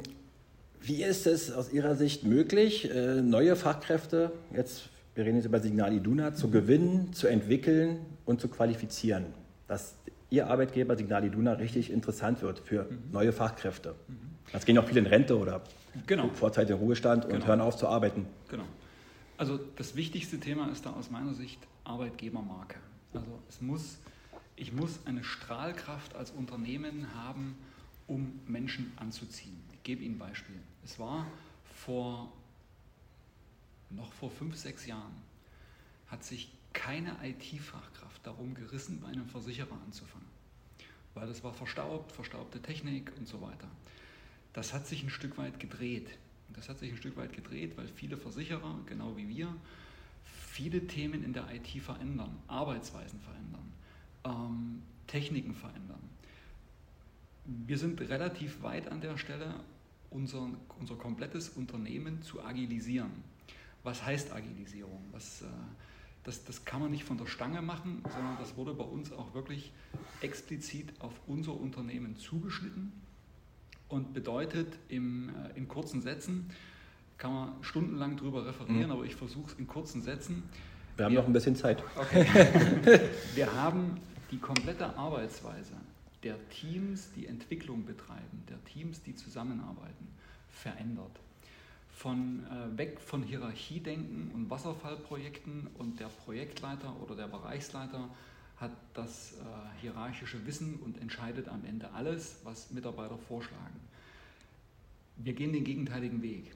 wie 0.82 1.04
ist 1.04 1.28
es 1.28 1.52
aus 1.52 1.72
Ihrer 1.72 1.96
Sicht 1.96 2.24
möglich, 2.24 2.90
äh, 2.90 3.22
neue 3.22 3.56
Fachkräfte, 3.56 4.32
jetzt 4.56 4.90
wir 5.18 5.26
reden 5.26 5.38
jetzt 5.38 5.46
über 5.46 5.60
Signal 5.60 5.94
Iduna, 5.94 6.36
zu 6.36 6.52
gewinnen, 6.52 7.12
zu 7.12 7.28
entwickeln 7.28 8.06
und 8.26 8.40
zu 8.40 8.48
qualifizieren? 8.48 9.26
Dass 9.68 9.96
Ihr 10.30 10.48
Arbeitgeber 10.48 10.96
Signal 10.96 11.26
Iduna 11.26 11.54
richtig 11.54 11.92
interessant 11.92 12.44
wird 12.44 12.60
für 12.60 12.84
mhm. 12.84 13.12
neue 13.12 13.34
Fachkräfte. 13.34 13.96
Mhm. 14.08 14.16
Jetzt 14.54 14.66
gehen 14.66 14.78
auch 14.78 14.86
viele 14.86 15.00
in 15.00 15.08
Rente 15.08 15.38
oder 15.38 15.64
genau. 16.06 16.30
vorzeitigen 16.30 16.78
Ruhestand 16.78 17.26
und 17.26 17.32
genau. 17.32 17.48
hören 17.48 17.62
auf 17.62 17.78
zu 17.78 17.88
arbeiten. 17.88 18.28
Genau. 18.50 18.66
Also 19.38 19.60
das 19.76 19.96
wichtigste 19.96 20.40
Thema 20.40 20.70
ist 20.72 20.86
da 20.86 20.92
aus 20.92 21.10
meiner 21.10 21.34
Sicht 21.34 21.60
Arbeitgebermarke. 21.84 22.78
Also 23.14 23.40
es 23.50 23.60
muss, 23.60 23.98
ich 24.56 24.72
muss 24.72 25.00
eine 25.06 25.24
Strahlkraft 25.24 26.16
als 26.16 26.30
Unternehmen 26.30 27.08
haben, 27.16 27.58
um 28.06 28.40
Menschen 28.46 28.92
anzuziehen. 28.98 29.58
Ich 29.74 29.84
gebe 29.84 30.04
Ihnen 30.04 30.16
ein 30.16 30.20
Beispiel. 30.20 30.58
Es 30.86 31.00
war 31.00 31.26
vor 31.74 32.32
noch 33.90 34.12
vor 34.14 34.30
fünf, 34.30 34.56
sechs 34.56 34.86
Jahren 34.86 35.16
hat 36.08 36.24
sich 36.24 36.52
keine 36.74 37.16
IT-Fachkraft 37.24 38.26
darum 38.26 38.54
gerissen, 38.54 39.02
bei 39.02 39.08
einem 39.08 39.28
Versicherer 39.28 39.78
anzufangen. 39.86 40.28
Weil 41.14 41.28
das 41.28 41.44
war 41.44 41.54
verstaubt, 41.54 42.12
verstaubte 42.12 42.62
Technik 42.62 43.12
und 43.18 43.28
so 43.28 43.42
weiter. 43.42 43.68
Das 44.54 44.74
hat 44.74 44.88
sich 44.88 45.04
ein 45.04 45.10
Stück 45.10 45.38
weit 45.38 45.60
gedreht. 45.60 46.08
Das 46.54 46.70
hat 46.70 46.80
sich 46.80 46.92
ein 46.92 46.98
Stück 46.98 47.18
weit 47.18 47.34
gedreht, 47.34 47.78
weil 47.78 47.88
viele 47.88 48.18
Versicherer, 48.18 48.80
genau 48.86 49.18
wie 49.18 49.28
wir, 49.28 49.54
viele 50.24 50.88
Themen 50.88 51.24
in 51.24 51.34
der 51.34 51.48
IT 51.54 51.68
verändern, 51.82 52.36
Arbeitsweisen 52.48 53.20
verändern, 53.20 53.72
ähm, 54.24 54.82
Techniken 55.08 55.54
verändern. 55.54 56.02
Wir 57.46 57.78
sind 57.78 58.00
relativ 58.02 58.62
weit 58.62 58.92
an 58.92 59.02
der 59.02 59.18
Stelle, 59.18 59.54
unser, 60.10 60.50
unser 60.80 60.96
komplettes 60.96 61.50
Unternehmen 61.50 62.22
zu 62.22 62.44
agilisieren. 62.44 63.12
Was 63.88 64.06
heißt 64.06 64.34
Agilisierung? 64.34 65.02
Was, 65.14 65.44
äh, 65.44 65.46
das, 66.26 66.44
das 66.44 66.66
kann 66.66 66.82
man 66.82 66.92
nicht 66.92 67.06
von 67.06 67.18
der 67.18 67.26
Stange 67.26 67.62
machen, 67.62 68.04
sondern 68.04 68.38
das 68.38 68.58
wurde 68.58 68.74
bei 68.74 68.84
uns 68.84 69.14
auch 69.14 69.34
wirklich 69.34 69.72
explizit 70.20 70.92
auf 71.00 71.14
unser 71.26 71.54
Unternehmen 71.54 72.18
zugeschnitten 72.18 72.92
und 73.88 74.14
bedeutet 74.14 74.78
im, 74.90 75.30
äh, 75.30 75.58
in 75.58 75.70
kurzen 75.70 76.02
Sätzen, 76.02 76.50
kann 77.18 77.34
man 77.34 77.54
stundenlang 77.62 78.18
drüber 78.18 78.46
referieren, 78.46 78.88
mhm. 78.88 78.92
aber 78.92 79.06
ich 79.06 79.16
versuche 79.16 79.52
es 79.54 79.58
in 79.58 79.68
kurzen 79.68 80.02
Sätzen. 80.02 80.44
Wir 80.98 81.06
haben 81.06 81.14
wir, 81.14 81.22
noch 81.22 81.28
ein 81.28 81.34
bisschen 81.34 81.56
Zeit. 81.56 81.82
Okay. 81.96 82.28
wir 83.36 83.54
haben 83.54 84.02
die 84.32 84.38
komplette 84.38 84.98
Arbeitsweise 84.98 85.76
der 86.24 86.36
Teams, 86.50 87.14
die 87.16 87.26
Entwicklung 87.26 87.86
betreiben, 87.86 88.44
der 88.50 88.62
Teams, 88.66 89.02
die 89.02 89.16
zusammenarbeiten, 89.16 90.10
verändert 90.50 91.18
von 91.98 92.46
äh, 92.46 92.78
weg 92.78 93.00
von 93.02 93.24
Hierarchiedenken 93.24 94.30
und 94.32 94.52
Wasserfallprojekten 94.52 95.68
und 95.80 96.00
der 96.00 96.10
Projektleiter 96.10 96.96
oder 97.02 97.16
der 97.16 97.28
Bereichsleiter 97.28 98.10
hat 98.58 98.72
das 98.94 99.34
äh, 99.34 99.82
hierarchische 99.82 100.46
Wissen 100.46 100.76
und 100.76 101.02
entscheidet 101.02 101.48
am 101.48 101.66
Ende 101.66 101.92
alles, 101.94 102.40
was 102.44 102.70
Mitarbeiter 102.70 103.18
vorschlagen. 103.18 103.80
Wir 105.18 105.34
gehen 105.34 105.54
den 105.54 105.64
gegenteiligen 105.64 106.22
Weg. 106.22 106.52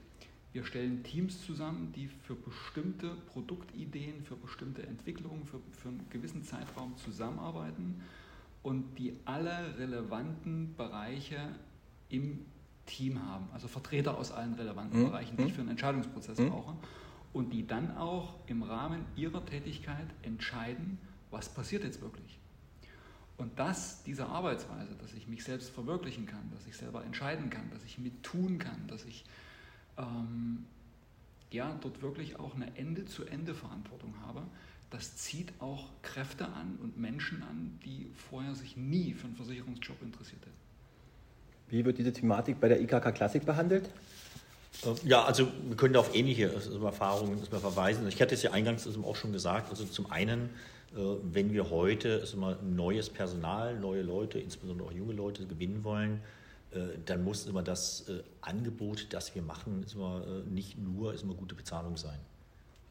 Wir 0.52 0.64
stellen 0.64 1.02
Teams 1.02 1.44
zusammen, 1.44 1.92
die 1.96 2.06
für 2.06 2.36
bestimmte 2.36 3.16
Produktideen, 3.32 4.22
für 4.22 4.36
bestimmte 4.36 4.86
Entwicklungen, 4.86 5.44
für, 5.44 5.58
für 5.72 5.88
einen 5.88 6.06
gewissen 6.10 6.44
Zeitraum 6.44 6.96
zusammenarbeiten 6.98 8.00
und 8.62 8.96
die 8.96 9.16
alle 9.24 9.76
relevanten 9.76 10.76
Bereiche 10.76 11.40
im 12.10 12.44
Team 12.86 13.22
haben, 13.22 13.48
also 13.52 13.68
Vertreter 13.68 14.16
aus 14.16 14.32
allen 14.32 14.54
relevanten 14.54 15.00
mhm. 15.00 15.06
Bereichen, 15.06 15.36
die 15.36 15.44
ich 15.44 15.50
mhm. 15.50 15.54
für 15.54 15.60
einen 15.60 15.70
Entscheidungsprozess 15.70 16.38
mhm. 16.38 16.50
brauche 16.50 16.74
und 17.32 17.52
die 17.52 17.66
dann 17.66 17.96
auch 17.96 18.34
im 18.46 18.62
Rahmen 18.62 19.04
ihrer 19.16 19.44
Tätigkeit 19.44 20.06
entscheiden, 20.22 20.98
was 21.30 21.48
passiert 21.48 21.84
jetzt 21.84 22.00
wirklich. 22.00 22.38
Und 23.38 23.58
das, 23.58 24.02
diese 24.04 24.26
Arbeitsweise, 24.26 24.94
dass 25.00 25.14
ich 25.14 25.26
mich 25.26 25.42
selbst 25.42 25.70
verwirklichen 25.70 26.26
kann, 26.26 26.50
dass 26.52 26.66
ich 26.66 26.76
selber 26.76 27.04
entscheiden 27.04 27.50
kann, 27.50 27.70
dass 27.70 27.82
ich 27.84 27.98
mit 27.98 28.22
tun 28.22 28.58
kann, 28.58 28.86
dass 28.86 29.04
ich 29.04 29.24
ähm, 29.96 30.66
ja, 31.50 31.76
dort 31.80 32.02
wirklich 32.02 32.38
auch 32.38 32.54
eine 32.54 32.76
Ende-zu-Ende-Verantwortung 32.76 34.14
habe, 34.26 34.42
das 34.90 35.16
zieht 35.16 35.52
auch 35.58 35.88
Kräfte 36.02 36.46
an 36.48 36.76
und 36.82 36.98
Menschen 36.98 37.42
an, 37.42 37.78
die 37.84 38.10
vorher 38.14 38.54
sich 38.54 38.76
nie 38.76 39.14
für 39.14 39.26
einen 39.26 39.36
Versicherungsjob 39.36 40.02
interessiert 40.02 40.42
hätten. 40.42 40.71
Wie 41.72 41.86
wird 41.86 41.96
diese 41.96 42.12
Thematik 42.12 42.60
bei 42.60 42.68
der 42.68 42.82
IKK 42.82 43.12
Klassik 43.12 43.46
behandelt? 43.46 43.88
Äh, 44.84 45.08
ja, 45.08 45.24
also 45.24 45.48
wir 45.66 45.74
können 45.74 45.94
da 45.94 46.00
auf 46.00 46.14
ähnliche 46.14 46.52
Erfahrungen 46.84 47.42
verweisen. 47.42 48.06
Ich 48.08 48.20
hatte 48.20 48.34
es 48.34 48.42
ja 48.42 48.50
eingangs 48.50 48.86
auch 49.02 49.16
schon 49.16 49.32
gesagt. 49.32 49.70
Also 49.70 49.86
zum 49.86 50.10
einen, 50.10 50.50
äh, 50.94 50.98
wenn 51.22 51.50
wir 51.54 51.70
heute 51.70 52.22
neues 52.62 53.08
Personal, 53.08 53.80
neue 53.80 54.02
Leute, 54.02 54.38
insbesondere 54.38 54.88
auch 54.88 54.92
junge 54.92 55.14
Leute 55.14 55.46
gewinnen 55.46 55.82
wollen, 55.82 56.20
äh, 56.72 56.80
dann 57.06 57.24
muss 57.24 57.46
immer 57.46 57.62
das 57.62 58.04
Angebot, 58.42 59.06
das 59.10 59.34
wir 59.34 59.40
machen, 59.40 59.86
nicht 60.50 60.76
nur 60.78 61.14
gute 61.38 61.54
Bezahlung 61.54 61.96
sein. 61.96 62.18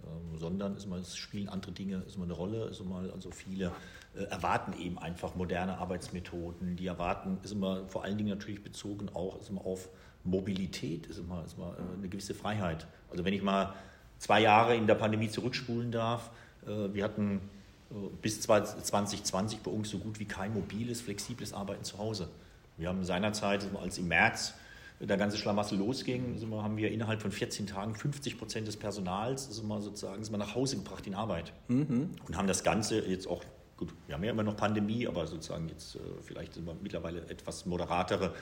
Ähm, 0.03 0.37
sondern 0.37 0.75
ist 0.75 0.87
mal, 0.87 0.99
es 0.99 1.15
spielen 1.15 1.49
andere 1.49 1.71
Dinge 1.71 2.03
ist 2.07 2.17
mal 2.17 2.25
eine 2.25 2.33
Rolle. 2.33 2.65
Ist 2.65 2.83
mal, 2.83 3.11
also 3.11 3.31
viele 3.31 3.71
äh, 4.15 4.23
erwarten 4.23 4.73
eben 4.79 4.97
einfach 4.97 5.35
moderne 5.35 5.77
Arbeitsmethoden. 5.77 6.75
Die 6.75 6.87
erwarten, 6.87 7.37
ist 7.43 7.51
immer 7.51 7.87
vor 7.87 8.03
allen 8.03 8.17
Dingen 8.17 8.29
natürlich 8.29 8.63
bezogen 8.63 9.09
auch 9.13 9.39
ist 9.39 9.49
immer 9.49 9.65
auf 9.65 9.89
Mobilität, 10.23 11.07
ist 11.07 11.17
immer, 11.17 11.43
ist 11.45 11.57
immer 11.57 11.75
äh, 11.77 11.97
eine 11.97 12.09
gewisse 12.09 12.33
Freiheit. 12.33 12.87
Also 13.09 13.25
wenn 13.25 13.33
ich 13.33 13.41
mal 13.41 13.73
zwei 14.17 14.41
Jahre 14.41 14.75
in 14.75 14.87
der 14.87 14.95
Pandemie 14.95 15.29
zurückspulen 15.29 15.91
darf, 15.91 16.31
äh, 16.65 16.93
wir 16.93 17.03
hatten 17.03 17.41
äh, 17.89 17.93
bis 18.21 18.41
2020 18.41 19.61
bei 19.61 19.71
uns 19.71 19.89
so 19.89 19.97
gut 19.97 20.19
wie 20.19 20.25
kein 20.25 20.53
mobiles, 20.53 21.01
flexibles 21.01 21.53
Arbeiten 21.53 21.83
zu 21.83 21.97
Hause. 21.97 22.29
Wir 22.77 22.89
haben 22.89 23.03
seinerzeit, 23.03 23.67
als 23.81 23.97
im 23.97 24.07
März 24.07 24.53
der 25.01 25.17
ganze 25.17 25.37
Schlamassel 25.37 25.77
losging, 25.77 26.37
sind 26.37 26.49
wir, 26.49 26.63
haben 26.63 26.77
wir 26.77 26.91
innerhalb 26.91 27.21
von 27.21 27.31
14 27.31 27.67
Tagen 27.67 27.95
50 27.95 28.37
Prozent 28.37 28.67
des 28.67 28.77
Personals 28.77 29.53
sind 29.55 29.67
wir 29.67 29.81
sozusagen 29.81 30.23
sind 30.23 30.33
wir 30.33 30.37
nach 30.37 30.55
Hause 30.55 30.77
gebracht 30.77 31.07
in 31.07 31.15
Arbeit 31.15 31.53
mhm. 31.67 32.11
und 32.27 32.37
haben 32.37 32.47
das 32.47 32.63
Ganze 32.63 32.99
jetzt 33.07 33.27
auch 33.27 33.43
gut, 33.77 33.93
wir 34.05 34.15
haben 34.15 34.23
ja 34.23 34.31
immer 34.31 34.43
noch 34.43 34.55
Pandemie, 34.55 35.07
aber 35.07 35.25
sozusagen 35.25 35.67
jetzt 35.69 35.95
äh, 35.95 35.99
vielleicht 36.21 36.53
sind 36.53 36.65
wir 36.65 36.75
mittlerweile 36.81 37.21
etwas 37.29 37.65
moderatere 37.65 38.33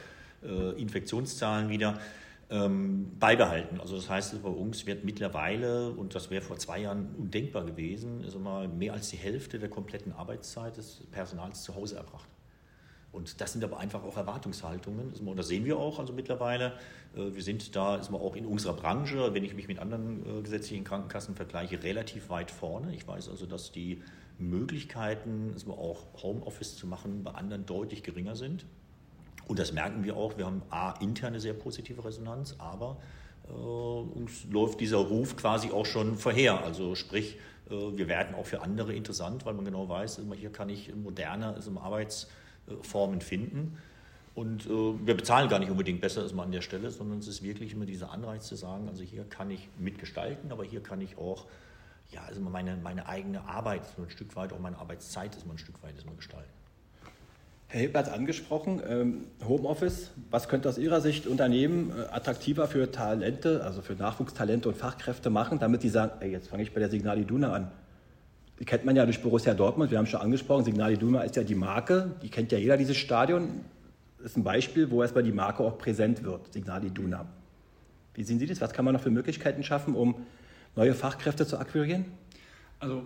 äh, 0.43 0.81
Infektionszahlen 0.81 1.69
wieder 1.69 1.99
ähm, 2.49 3.11
beibehalten. 3.19 3.79
Also 3.79 3.95
das 3.95 4.09
heißt, 4.09 4.41
bei 4.41 4.49
uns 4.49 4.85
wird 4.85 5.05
mittlerweile, 5.05 5.91
und 5.91 6.15
das 6.15 6.29
wäre 6.29 6.41
vor 6.41 6.57
zwei 6.57 6.79
Jahren 6.79 7.15
undenkbar 7.17 7.63
gewesen, 7.63 8.23
immer 8.23 8.67
mehr 8.67 8.93
als 8.93 9.09
die 9.09 9.17
Hälfte 9.17 9.59
der 9.59 9.69
kompletten 9.69 10.11
Arbeitszeit 10.13 10.77
des 10.77 11.03
Personals 11.11 11.63
zu 11.63 11.75
Hause 11.75 11.97
erbracht. 11.97 12.27
Und 13.11 13.41
das 13.41 13.53
sind 13.53 13.63
aber 13.63 13.79
einfach 13.79 14.03
auch 14.03 14.17
Erwartungshaltungen. 14.17 15.13
Und 15.13 15.37
das 15.37 15.47
sehen 15.47 15.65
wir 15.65 15.77
auch 15.77 15.99
also 15.99 16.13
mittlerweile. 16.13 16.73
Äh, 17.15 17.33
wir 17.33 17.41
sind 17.41 17.75
da 17.75 17.95
ist 17.95 18.11
man 18.11 18.21
auch 18.21 18.35
in 18.35 18.45
unserer 18.45 18.73
Branche, 18.73 19.33
wenn 19.33 19.43
ich 19.43 19.55
mich 19.55 19.67
mit 19.67 19.79
anderen 19.79 20.25
äh, 20.25 20.41
gesetzlichen 20.41 20.83
Krankenkassen 20.83 21.35
vergleiche, 21.35 21.81
relativ 21.81 22.29
weit 22.29 22.51
vorne. 22.51 22.93
Ich 22.93 23.07
weiß 23.07 23.29
also, 23.29 23.45
dass 23.45 23.71
die 23.71 24.03
Möglichkeiten, 24.37 25.51
also 25.53 25.73
auch 25.73 26.21
Homeoffice 26.21 26.77
zu 26.77 26.87
machen, 26.87 27.23
bei 27.23 27.31
anderen 27.31 27.65
deutlich 27.65 28.03
geringer 28.03 28.35
sind. 28.35 28.65
Und 29.47 29.57
das 29.57 29.73
merken 29.73 30.03
wir 30.03 30.15
auch. 30.15 30.37
Wir 30.37 30.45
haben 30.45 30.61
A, 30.69 30.91
interne 31.01 31.39
sehr 31.39 31.53
positive 31.53 32.05
Resonanz, 32.05 32.55
aber 32.59 32.97
äh, 33.47 33.51
uns 33.51 34.45
läuft 34.51 34.79
dieser 34.81 34.97
Ruf 34.97 35.35
quasi 35.35 35.71
auch 35.71 35.87
schon 35.87 36.15
vorher. 36.15 36.63
Also 36.63 36.93
sprich, 36.93 37.37
äh, 37.71 37.73
wir 37.73 38.07
werden 38.07 38.35
auch 38.35 38.45
für 38.45 38.61
andere 38.61 38.93
interessant, 38.93 39.47
weil 39.47 39.55
man 39.55 39.65
genau 39.65 39.89
weiß, 39.89 40.21
hier 40.35 40.51
kann 40.51 40.69
ich 40.69 40.93
moderne 40.93 41.55
also 41.55 41.71
Arbeits- 41.79 42.27
Formen 42.81 43.21
finden. 43.21 43.77
Und 44.35 44.65
äh, 44.67 44.69
wir 44.69 45.17
bezahlen 45.17 45.49
gar 45.49 45.59
nicht 45.59 45.69
unbedingt 45.69 46.01
besser 46.01 46.21
als 46.21 46.33
man 46.33 46.45
an 46.45 46.51
der 46.51 46.61
Stelle, 46.61 46.91
sondern 46.91 47.19
es 47.19 47.27
ist 47.27 47.43
wirklich 47.43 47.73
immer 47.73 47.85
dieser 47.85 48.11
Anreiz 48.11 48.47
zu 48.47 48.55
sagen, 48.55 48.87
also 48.87 49.03
hier 49.03 49.25
kann 49.25 49.51
ich 49.51 49.67
mitgestalten, 49.77 50.51
aber 50.51 50.63
hier 50.63 50.81
kann 50.81 51.01
ich 51.01 51.17
auch, 51.17 51.45
ja, 52.11 52.21
also 52.23 52.39
meine, 52.39 52.77
meine 52.77 53.07
eigene 53.07 53.41
Arbeit, 53.43 53.81
so 53.97 54.03
ein 54.03 54.09
Stück 54.09 54.35
weit, 54.35 54.53
auch 54.53 54.59
meine 54.59 54.77
Arbeitszeit 54.77 55.35
ist 55.35 55.45
mal 55.45 55.55
ein 55.55 55.57
Stück 55.57 55.83
weit 55.83 55.97
ist 55.97 56.05
mal 56.05 56.15
gestalten. 56.15 56.49
Herr 57.67 57.81
Hilbert 57.81 58.07
hat 58.07 58.13
angesprochen, 58.13 58.81
ähm, 58.87 59.27
Homeoffice, 59.47 60.09
was 60.31 60.47
könnte 60.47 60.69
aus 60.69 60.79
Ihrer 60.79 61.01
Sicht 61.01 61.27
Unternehmen 61.27 61.91
äh, 61.91 62.05
attraktiver 62.11 62.67
für 62.67 62.91
Talente, 62.91 63.63
also 63.63 63.81
für 63.81 63.93
Nachwuchstalente 63.93 64.69
und 64.69 64.75
Fachkräfte 64.75 65.29
machen, 65.29 65.59
damit 65.59 65.81
sie 65.81 65.89
sagen, 65.89 66.13
ey, 66.21 66.31
jetzt 66.31 66.47
fange 66.47 66.63
ich 66.63 66.73
bei 66.73 66.79
der 66.79 66.89
Signal 66.89 67.19
Iduna 67.19 67.53
an. 67.53 67.71
Die 68.59 68.65
kennt 68.65 68.83
man 68.83 68.95
ja 68.95 69.05
durch 69.05 69.21
Borussia 69.21 69.53
Dortmund, 69.53 69.89
wir 69.89 69.97
haben 69.97 70.05
schon 70.05 70.19
angesprochen, 70.19 70.65
Signal 70.65 70.91
Iduna 70.91 71.21
ist 71.21 71.35
ja 71.35 71.43
die 71.43 71.55
Marke, 71.55 72.15
die 72.21 72.29
kennt 72.29 72.51
ja 72.51 72.57
jeder, 72.57 72.75
dieses 72.75 72.97
Stadion. 72.97 73.63
Das 74.17 74.31
ist 74.31 74.37
ein 74.37 74.43
Beispiel, 74.43 74.91
wo 74.91 75.01
erstmal 75.01 75.23
die 75.23 75.31
Marke 75.31 75.63
auch 75.63 75.77
präsent 75.77 76.23
wird, 76.23 76.51
Signal 76.51 76.83
Iduna. 76.83 77.25
Wie 78.15 78.23
sehen 78.23 78.37
Sie 78.37 78.47
das? 78.47 78.59
Was 78.59 78.73
kann 78.73 78.83
man 78.83 78.93
noch 78.93 79.01
für 79.01 79.11
Möglichkeiten 79.11 79.63
schaffen, 79.63 79.95
um 79.95 80.15
neue 80.75 80.93
Fachkräfte 80.93 81.47
zu 81.47 81.57
akquirieren? 81.57 82.05
Also 82.79 83.03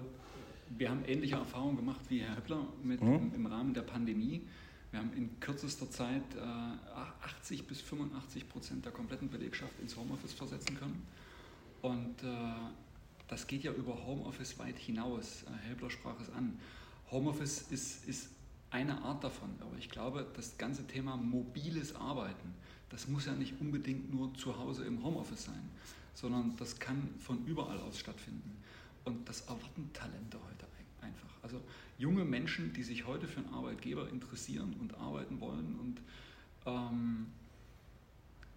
wir 0.78 0.90
haben 0.90 1.04
ähnliche 1.06 1.36
Erfahrungen 1.36 1.78
gemacht 1.78 2.02
wie 2.10 2.22
Herr 2.22 2.36
Höppler 2.36 2.66
mit, 2.84 3.02
mhm. 3.02 3.14
im, 3.14 3.36
im, 3.36 3.46
Rahmen 3.46 3.76
der 3.76 3.82
Pandemie. 3.84 4.42
Wir 4.90 5.00
haben 5.00 5.12
in 5.16 5.40
kürzester 5.40 5.90
Zeit 5.90 6.24
äh, 6.36 7.26
80 7.42 7.68
bis 7.68 7.82
85 7.82 8.50
Prozent 8.50 8.86
der 8.86 8.92
kompletten 8.92 9.30
Belegschaft 9.30 9.74
ins 9.82 9.96
Homeoffice 9.96 10.34
versetzen 10.34 10.78
können. 10.80 11.04
Und 11.82 12.24
äh, 12.24 12.28
das 13.28 13.48
geht 13.48 13.64
ja 13.64 13.72
über 13.72 14.06
Homeoffice 14.06 14.58
weit 14.60 14.78
hinaus. 14.78 15.46
Herr 15.62 15.72
Höppler 15.72 15.90
sprach 15.90 16.20
es 16.20 16.30
an. 16.32 16.60
Homeoffice 17.12 17.64
ist, 17.72 18.06
ist 18.06 18.30
eine 18.70 19.02
Art 19.04 19.24
davon, 19.24 19.50
aber 19.60 19.78
ich 19.78 19.90
glaube, 19.90 20.26
das 20.36 20.58
ganze 20.58 20.86
Thema 20.88 21.16
mobiles 21.16 21.96
Arbeiten, 21.96 22.54
das 22.90 23.08
muss 23.08 23.26
ja 23.26 23.34
nicht 23.34 23.54
unbedingt 23.60 24.14
nur 24.14 24.34
zu 24.36 24.58
Hause 24.58 24.86
im 24.86 25.04
Homeoffice 25.04 25.46
sein, 25.46 25.70
sondern 26.14 26.56
das 26.58 26.80
kann 26.80 27.10
von 27.20 27.46
überall 27.46 27.80
aus 27.80 28.00
stattfinden. 28.00 28.58
Und 29.06 29.28
das 29.28 29.42
erwarten 29.42 29.92
Talente 29.94 30.38
heute 30.38 30.66
einfach. 31.04 31.30
Also 31.42 31.62
junge 31.98 32.26
Menschen, 32.26 32.74
die 32.74 32.84
sich 32.84 33.06
heute 33.06 33.28
für 33.28 33.42
einen 33.42 33.54
Arbeitgeber 33.54 34.10
interessieren 34.10 34.76
und 34.80 34.96
arbeiten 34.96 35.40
wollen 35.40 35.76
und 35.80 36.02
ähm, 36.66 37.28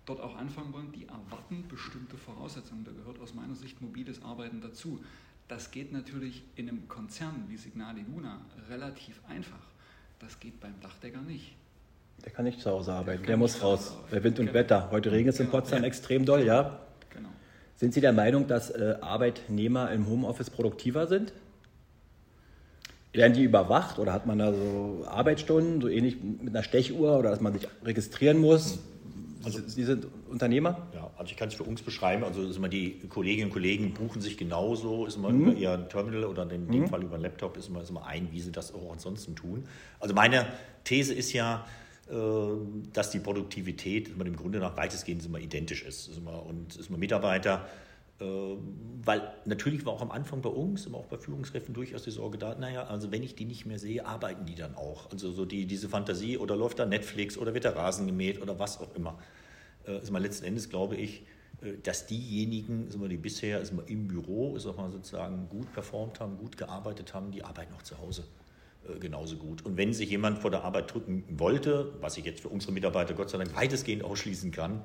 dort 0.07 0.21
auch 0.21 0.37
anfangen 0.37 0.73
wollen, 0.73 0.93
die 0.93 1.07
erwarten 1.07 1.65
bestimmte 1.69 2.17
Voraussetzungen. 2.17 2.85
Da 2.85 2.93
gehört 2.93 3.21
aus 3.21 3.35
meiner 3.35 3.55
Sicht 3.55 3.83
mobiles 3.83 4.23
Arbeiten 4.23 4.61
dazu. 4.61 5.01
Das 5.49 5.71
geht 5.71 5.93
natürlich 5.93 6.45
in 6.55 6.69
einem 6.69 6.89
Konzern 6.89 7.45
wie 7.49 7.57
Signal 7.57 7.99
Iduna 7.99 8.41
relativ 8.71 9.21
einfach. 9.29 9.63
Das 10.19 10.41
geht 10.41 10.59
beim 10.61 10.75
Dachdecker 10.81 11.21
nicht. 11.21 11.55
Der 12.25 12.33
kann 12.33 12.47
nicht 12.47 12.61
zu 12.61 12.71
Hause 12.71 12.93
arbeiten, 12.93 13.19
der, 13.19 13.27
der 13.27 13.37
muss 13.37 13.63
raus. 13.63 13.95
Bei 14.11 14.23
Wind 14.25 14.39
und 14.39 14.47
genau. 14.47 14.55
Wetter. 14.59 14.91
Heute 14.91 15.13
regnet 15.13 15.35
es 15.35 15.41
in 15.41 15.47
genau. 15.47 15.59
Potsdam 15.59 15.83
ja. 15.83 15.87
extrem 15.87 16.25
doll, 16.25 16.45
ja? 16.45 16.81
Genau. 17.11 17.29
Sind 17.77 17.93
Sie 17.93 18.01
der 18.01 18.13
Meinung, 18.13 18.47
dass 18.47 18.71
äh, 18.71 18.97
Arbeitnehmer 19.01 19.93
im 19.93 20.07
Homeoffice 20.07 20.49
produktiver 20.51 21.07
sind? 21.07 21.33
Werden 23.13 23.35
die 23.35 23.45
überwacht 23.45 23.99
oder 23.99 24.13
hat 24.13 24.27
man 24.27 24.39
da 24.39 24.53
so 24.53 25.05
Arbeitsstunden, 25.07 25.81
so 25.81 25.89
ähnlich 25.89 26.23
mit 26.23 26.55
einer 26.55 26.63
Stechuhr 26.63 27.19
oder 27.19 27.31
dass 27.31 27.41
man 27.41 27.53
sich 27.53 27.69
registrieren 27.85 28.39
muss? 28.39 28.79
Also, 29.47 29.61
Sie 29.65 29.85
sind 29.85 30.09
Unternehmer? 30.29 30.89
Ja, 30.93 31.09
also 31.17 31.31
ich 31.31 31.37
kann 31.37 31.49
es 31.49 31.55
für 31.55 31.63
uns 31.63 31.81
beschreiben. 31.81 32.25
Also 32.25 32.43
ist 32.43 32.57
immer 32.57 32.69
die 32.69 32.99
Kolleginnen 33.09 33.47
und 33.47 33.53
Kollegen 33.53 33.95
buchen 33.95 34.21
sich 34.21 34.37
genauso, 34.37 35.07
ist 35.07 35.17
immer 35.17 35.31
mhm. 35.31 35.43
über 35.43 35.53
ihr 35.53 35.89
Terminal 35.89 36.25
oder 36.25 36.43
in 36.51 36.69
dem 36.69 36.81
mhm. 36.81 36.89
Fall 36.89 37.05
über 37.05 37.15
einen 37.15 37.23
Laptop, 37.23 37.57
ist 37.57 37.69
immer, 37.69 37.81
ist 37.81 37.91
immer 37.91 38.05
ein, 38.05 38.29
wie 38.33 38.41
sie 38.41 38.51
das 38.51 38.75
auch 38.75 38.93
ansonsten 38.93 39.37
tun. 39.37 39.65
Also 40.01 40.15
meine 40.15 40.47
These 40.83 41.15
ist 41.15 41.33
ja, 41.33 41.65
äh, 42.11 42.15
dass 42.93 43.11
die 43.11 43.21
Produktivität 43.21 44.11
dem 44.27 44.37
Grunde 44.37 44.59
nach 44.59 44.77
weitestgehend 44.77 45.25
immer 45.25 45.39
identisch 45.39 45.85
ist. 45.85 46.11
und 46.19 46.75
ist 46.75 46.89
immer 46.89 46.99
Mitarbeiter, 46.99 47.69
weil 48.19 49.35
natürlich 49.45 49.85
war 49.85 49.93
auch 49.93 50.01
am 50.01 50.11
Anfang 50.11 50.41
bei 50.41 50.49
uns, 50.49 50.87
immer 50.87 50.99
auch 50.99 51.07
bei 51.07 51.19
Führungskräften 51.19 51.75
durchaus 51.75 52.05
die 52.05 52.11
Sorge 52.11 52.39
da, 52.39 52.55
naja, 52.55 52.85
also 52.85 53.13
wenn 53.13 53.23
ich 53.23 53.35
die 53.35 53.45
nicht 53.45 53.67
mehr 53.67 53.79
sehe, 53.79 54.07
arbeiten 54.07 54.47
die 54.47 54.55
dann 54.55 54.75
auch. 54.75 55.11
Also 55.11 55.33
so 55.33 55.45
die, 55.45 55.67
diese 55.67 55.89
Fantasie 55.89 56.39
oder 56.39 56.57
läuft 56.57 56.79
da 56.79 56.87
Netflix 56.87 57.37
oder 57.37 57.53
wird 57.53 57.65
der 57.65 57.77
Rasen 57.77 58.07
gemäht 58.07 58.41
oder 58.41 58.59
was 58.59 58.81
auch 58.81 58.95
immer. 58.95 59.19
Äh, 59.87 59.99
ist 59.99 60.11
mal 60.11 60.23
letzten 60.23 60.47
Endes 60.47 60.71
glaube 60.71 60.97
ich, 60.97 61.25
dass 61.83 62.07
diejenigen, 62.07 62.89
die 63.09 63.17
bisher 63.17 63.63
im 63.87 64.09
Büro 64.09 64.59
sozusagen 64.59 65.49
gut 65.49 65.73
performt 65.73 66.21
haben, 66.21 66.37
gut 66.37 66.57
gearbeitet 66.59 67.15
haben, 67.15 67.31
die 67.31 67.43
arbeiten 67.45 67.73
auch 67.75 67.83
zu 67.83 67.99
Hause. 67.99 68.25
Äh, 68.89 68.99
genauso 68.99 69.37
gut. 69.37 69.65
Und 69.65 69.77
wenn 69.77 69.93
sich 69.93 70.11
jemand 70.11 70.39
vor 70.39 70.51
der 70.51 70.65
Arbeit 70.65 70.93
drücken 70.93 71.25
wollte, 71.31 71.93
was 72.01 72.17
ich 72.17 72.25
jetzt 72.25 72.41
für 72.41 72.49
unsere 72.49 72.73
Mitarbeiter 72.73 73.15
Gott 73.15 73.31
sei 73.31 73.39
Dank 73.39 73.55
weitestgehend 73.57 74.05
ausschließen 74.05 74.51
kann, 74.51 74.83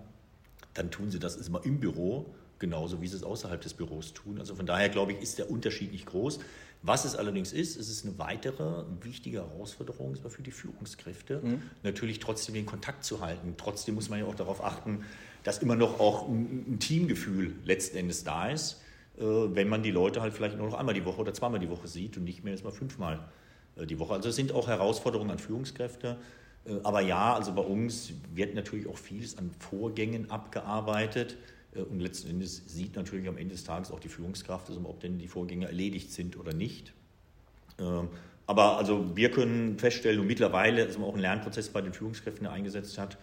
dann 0.74 0.92
tun 0.92 1.12
sie 1.12 1.20
das 1.20 1.36
immer 1.36 1.64
im 1.66 1.80
Büro, 1.80 2.34
genauso 2.62 3.02
wie 3.02 3.08
sie 3.08 3.18
es 3.18 3.24
außerhalb 3.24 3.60
des 3.60 3.74
Büros 3.74 4.14
tun. 4.14 4.40
Also 4.40 4.56
von 4.56 4.66
daher 4.66 4.88
glaube 4.88 5.12
ich, 5.12 5.22
ist 5.22 5.38
der 5.38 5.52
Unterschied 5.52 5.92
nicht 5.92 6.06
groß. 6.06 6.40
Was 6.84 7.04
es 7.06 7.16
allerdings 7.16 7.52
ist, 7.52 7.78
es 7.78 7.90
ist 7.90 8.06
eine 8.06 8.18
weitere 8.18 8.86
wichtige 9.02 9.40
Herausforderung 9.40 10.16
für 10.16 10.42
die 10.42 10.52
Führungskräfte, 10.52 11.42
mhm. 11.44 11.62
natürlich 11.84 12.20
trotzdem 12.20 12.56
den 12.56 12.66
Kontakt 12.66 13.04
zu 13.04 13.22
halten. 13.22 13.56
Trotzdem 13.58 13.96
muss 13.96 14.10
man 14.10 14.20
ja 14.20 14.26
auch 14.26 14.36
darauf 14.36 14.64
achten, 14.64 15.04
dass 15.44 15.60
immer 15.60 15.76
noch 15.76 16.00
auch 16.00 16.28
ein 16.28 16.78
Teamgefühl 16.80 17.54
letzten 17.66 17.98
Endes 17.98 18.24
da 18.24 18.50
ist, 18.50 18.82
äh, 19.18 19.24
wenn 19.24 19.68
man 19.68 19.84
die 19.84 19.92
Leute 19.92 20.22
halt 20.22 20.34
vielleicht 20.34 20.58
nur 20.58 20.70
noch 20.70 20.78
einmal 20.78 20.96
die 20.96 21.06
Woche 21.06 21.22
oder 21.22 21.34
zweimal 21.34 21.60
die 21.60 21.70
Woche 21.70 21.88
sieht 21.88 22.18
und 22.18 22.24
nicht 22.24 22.44
mehr 22.44 22.54
erst 22.54 22.64
mal 22.64 22.72
fünfmal 22.72 23.20
äh, 23.76 23.86
die 23.86 24.00
Woche. 24.00 24.14
Also 24.14 24.30
es 24.30 24.36
sind 24.36 24.52
auch 24.52 24.68
Herausforderungen 24.68 25.30
an 25.32 25.40
Führungskräfte. 25.40 26.18
Äh, 26.66 26.76
aber 26.84 27.02
ja, 27.02 27.36
also 27.36 27.54
bei 27.54 27.62
uns 27.62 28.14
wird 28.34 28.56
natürlich 28.56 28.88
auch 28.88 28.98
vieles 28.98 29.38
an 29.38 29.52
Vorgängen 29.60 30.32
abgearbeitet. 30.32 31.38
Äh, 31.76 31.82
und 31.82 32.00
letzten 32.00 32.30
Endes 32.30 32.64
sieht 32.68 32.96
natürlich 32.96 33.28
am 33.28 33.38
Ende 33.38 33.56
des 33.56 33.64
Tages 33.64 33.92
auch 33.92 34.00
die 34.00 34.10
Führungskraft, 34.10 34.70
also 34.70 34.82
ob 34.86 35.00
denn 35.00 35.18
die 35.18 35.28
Vorgänge 35.28 35.68
erledigt 35.68 36.12
sind 36.12 36.38
oder 36.38 36.54
nicht. 36.54 36.94
Ähm, 37.80 38.10
aber 38.48 38.78
also 38.78 39.16
wir 39.16 39.32
können 39.32 39.80
feststellen, 39.80 40.20
und 40.20 40.28
mittlerweile 40.28 40.84
ist 40.84 41.00
auch 41.00 41.14
ein 41.14 41.22
Lernprozess 41.22 41.70
bei 41.70 41.82
den 41.82 41.94
Führungskräften, 41.94 42.44
der 42.44 42.52
eingesetzt 42.52 42.98
hat, 42.98 43.18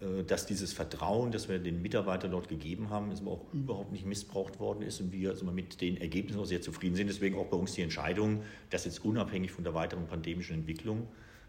äh, 0.00 0.24
dass 0.24 0.46
dieses 0.46 0.72
Vertrauen, 0.72 1.32
das 1.32 1.48
wir 1.48 1.58
den 1.58 1.82
Mitarbeitern 1.82 2.30
dort 2.30 2.48
gegeben 2.48 2.90
haben, 2.90 3.10
ist 3.10 3.26
auch 3.26 3.44
überhaupt 3.52 3.92
nicht 3.92 4.06
missbraucht 4.06 4.58
worden 4.58 4.82
ist 4.82 5.00
und 5.00 5.12
wir 5.12 5.30
also 5.30 5.44
mit 5.44 5.80
den 5.80 5.96
Ergebnissen 5.98 6.40
auch 6.40 6.46
sehr 6.46 6.62
zufrieden 6.62 6.96
sind. 6.96 7.08
Deswegen 7.08 7.36
auch 7.36 7.46
bei 7.46 7.56
uns 7.56 7.74
die 7.74 7.82
Entscheidung, 7.82 8.42
dass 8.70 8.84
jetzt 8.84 9.04
unabhängig 9.04 9.52
von 9.52 9.64
der 9.64 9.74
weiteren 9.74 10.06
pandemischen 10.06 10.56
Entwicklung 10.56 11.08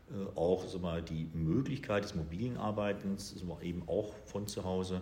äh, 0.09 0.37
auch 0.37 0.63
also 0.63 0.79
mal, 0.79 1.01
die 1.01 1.29
Möglichkeit 1.33 2.03
des 2.03 2.15
mobilen 2.15 2.57
Arbeitens 2.57 3.33
also 3.33 3.59
eben 3.61 3.83
auch 3.87 4.13
von 4.25 4.47
zu 4.47 4.65
Hause 4.65 5.01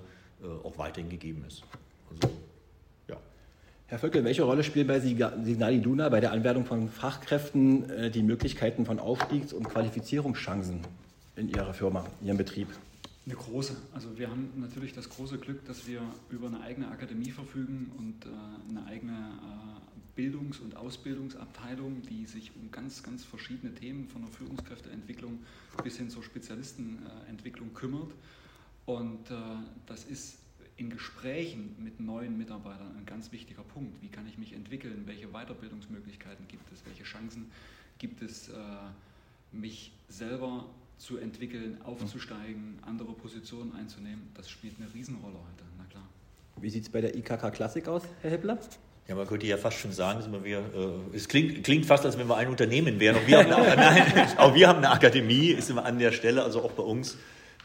auch 0.63 0.77
weiterhin 0.77 1.09
gegeben 1.09 1.43
ist. 1.47 1.63
Also, 2.09 2.33
ja. 3.07 3.17
Herr 3.87 3.99
Völkel, 3.99 4.23
welche 4.23 4.43
Rolle 4.43 4.63
spielen 4.63 4.87
bei 4.87 4.99
Signal 4.99 5.73
Iduna 5.73 6.09
bei 6.09 6.19
der 6.19 6.31
Anwendung 6.31 6.65
von 6.65 6.89
Fachkräften 6.89 8.11
die 8.11 8.23
Möglichkeiten 8.23 8.85
von 8.85 8.99
Aufstiegs- 8.99 9.53
und 9.53 9.63
Qualifizierungschancen 9.67 10.81
in 11.35 11.49
Ihrer 11.49 11.73
Firma, 11.73 12.05
in 12.21 12.27
Ihrem 12.27 12.37
Betrieb? 12.37 12.67
Eine 13.29 13.37
große. 13.37 13.75
Also 13.93 14.17
wir 14.17 14.27
haben 14.31 14.49
natürlich 14.57 14.93
das 14.93 15.07
große 15.07 15.37
Glück, 15.37 15.63
dass 15.65 15.87
wir 15.87 16.01
über 16.31 16.47
eine 16.47 16.61
eigene 16.61 16.89
Akademie 16.89 17.29
verfügen 17.29 17.91
und 17.95 18.25
äh, 18.25 18.29
eine 18.69 18.87
eigene 18.87 19.13
äh, 19.13 20.15
Bildungs- 20.15 20.57
und 20.59 20.75
Ausbildungsabteilung, 20.75 22.01
die 22.09 22.25
sich 22.25 22.51
um 22.55 22.71
ganz, 22.71 23.03
ganz 23.03 23.23
verschiedene 23.23 23.71
Themen 23.75 24.07
von 24.07 24.23
der 24.23 24.31
Führungskräfteentwicklung 24.31 25.37
bis 25.83 25.97
hin 25.97 26.09
zur 26.09 26.23
Spezialistenentwicklung 26.23 27.71
kümmert. 27.75 28.11
Und 28.89 29.29
äh, 29.29 29.35
das 29.85 30.03
ist 30.03 30.39
in 30.75 30.89
Gesprächen 30.89 31.75
mit 31.77 31.99
neuen 31.99 32.39
Mitarbeitern 32.39 32.95
ein 32.97 33.05
ganz 33.05 33.31
wichtiger 33.31 33.61
Punkt. 33.61 34.01
Wie 34.01 34.07
kann 34.07 34.27
ich 34.27 34.39
mich 34.39 34.51
entwickeln? 34.53 35.03
Welche 35.05 35.27
Weiterbildungsmöglichkeiten 35.27 36.47
gibt 36.47 36.71
es? 36.73 36.83
Welche 36.87 37.03
Chancen 37.03 37.51
gibt 37.99 38.23
es, 38.23 38.49
äh, 38.49 38.53
mich 39.51 39.91
selber 40.07 40.65
zu 40.97 41.17
entwickeln, 41.17 41.77
aufzusteigen, 41.83 42.79
andere 42.81 43.13
Positionen 43.13 43.75
einzunehmen, 43.75 44.29
das 44.33 44.49
spielt 44.49 44.73
eine 44.79 44.91
Riesenrolle 44.91 45.35
heute, 45.35 45.69
na 45.77 45.83
klar. 45.83 46.09
Wie 46.59 46.69
sieht 46.71 46.85
es 46.85 46.89
bei 46.89 47.01
der 47.01 47.15
IKK 47.15 47.51
Klassik 47.51 47.87
aus, 47.87 48.01
Herr 48.23 48.31
Heppler? 48.31 48.57
Ja, 49.07 49.13
man 49.13 49.27
könnte 49.27 49.45
ja 49.45 49.57
fast 49.57 49.77
schon 49.77 49.91
sagen, 49.91 50.43
wir, 50.43 50.57
äh, 50.57 51.15
es 51.15 51.27
klingt, 51.27 51.63
klingt, 51.63 51.85
fast, 51.85 52.07
als 52.07 52.17
wenn 52.17 52.27
wir 52.27 52.37
ein 52.37 52.47
Unternehmen 52.47 52.99
wären. 52.99 53.17
Auch 53.21 53.27
wir 53.27 53.37
haben 53.37 53.51
eine, 53.53 53.75
nein, 53.75 54.37
auch 54.37 54.55
wir 54.55 54.67
haben 54.67 54.77
eine 54.77 54.89
Akademie, 54.89 55.49
ist 55.49 55.69
immer 55.69 55.85
an 55.85 55.99
der 55.99 56.11
Stelle, 56.11 56.41
also 56.43 56.63
auch 56.63 56.71
bei 56.71 56.83
uns 56.83 57.13
äh, 57.13 57.17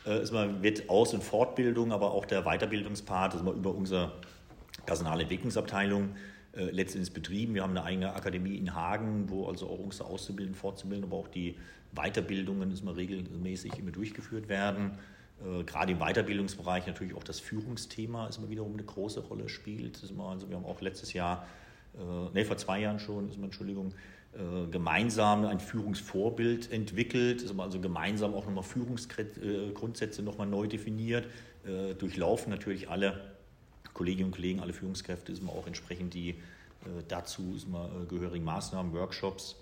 ist 0.05 0.33
man, 0.33 0.63
wird 0.63 0.89
Aus- 0.89 1.15
und 1.15 1.23
Fortbildung, 1.23 1.93
aber 1.93 2.13
auch 2.13 2.27
der 2.27 2.43
Weiterbildungspart, 2.43 3.35
also 3.35 3.53
über 3.53 3.75
unsere 3.75 4.13
Personalentwicklungsabteilung 4.87 6.11
äh, 6.57 6.65
letztendlich 6.71 7.13
betrieben. 7.13 7.55
Wir 7.55 7.63
haben 7.63 7.71
eine 7.71 7.85
eigene 7.85 8.15
Akademie 8.15 8.57
in 8.57 8.75
Hagen, 8.75 9.29
wo 9.29 9.49
also 9.49 9.67
auch 9.69 9.79
unsere 9.79 10.09
Auszubildenden, 10.09 10.61
Fortzubilden, 10.61 11.05
aber 11.05 11.17
auch 11.17 11.29
die 11.29 11.57
Weiterbildungen 11.93 12.71
ist 12.71 12.85
mal 12.85 12.95
regelmäßig 12.95 13.79
immer 13.79 13.91
durchgeführt 13.91 14.49
werden. 14.49 14.99
Äh, 15.43 15.65
gerade 15.65 15.93
im 15.93 15.99
Weiterbildungsbereich 15.99 16.87
natürlich 16.87 17.15
auch 17.15 17.25
das 17.25 17.41
Führungsthema 17.41 18.29
ist 18.29 18.39
immer 18.39 18.51
wiederum 18.51 18.75
eine 18.75 18.85
große 18.85 19.21
Rolle 19.21 19.49
spielt. 19.49 19.97
Ist 20.03 20.13
also 20.19 20.49
wir 20.49 20.57
haben 20.57 20.65
auch 20.65 20.81
letztes 20.81 21.13
Jahr, 21.13 21.47
äh, 21.95 22.31
nee, 22.33 22.45
vor 22.45 22.57
zwei 22.57 22.81
Jahren 22.81 22.99
schon, 22.99 23.29
ist 23.29 23.39
mal, 23.39 23.47
Entschuldigung, 23.47 23.89
äh, 23.89 24.14
gemeinsam 24.71 25.45
ein 25.45 25.61
Führungsvorbild 25.61 26.73
entwickelt, 26.73 27.45
also 27.57 27.81
gemeinsam 27.81 28.35
auch 28.35 28.47
nochmal 28.47 28.65
Führungsgrundsätze 28.65 30.23
nochmal 30.23 30.49
neu 30.49 30.67
definiert, 30.67 31.27
äh, 31.65 31.95
durchlaufen 31.95 32.51
natürlich 32.51 32.89
alle 32.89 33.35
Kolleginnen 33.93 34.27
und 34.27 34.33
Kollegen, 34.33 34.61
alle 34.61 34.73
Führungskräfte, 34.73 35.33
ist 35.33 35.41
immer 35.41 35.53
auch 35.53 35.67
entsprechend 35.67 36.15
die 36.15 36.31
äh, 36.31 36.35
dazu 37.09 37.55
ist 37.55 37.67
äh, 37.69 38.07
gehörigen 38.07 38.45
Maßnahmen, 38.45 38.93
Workshops. 38.93 39.57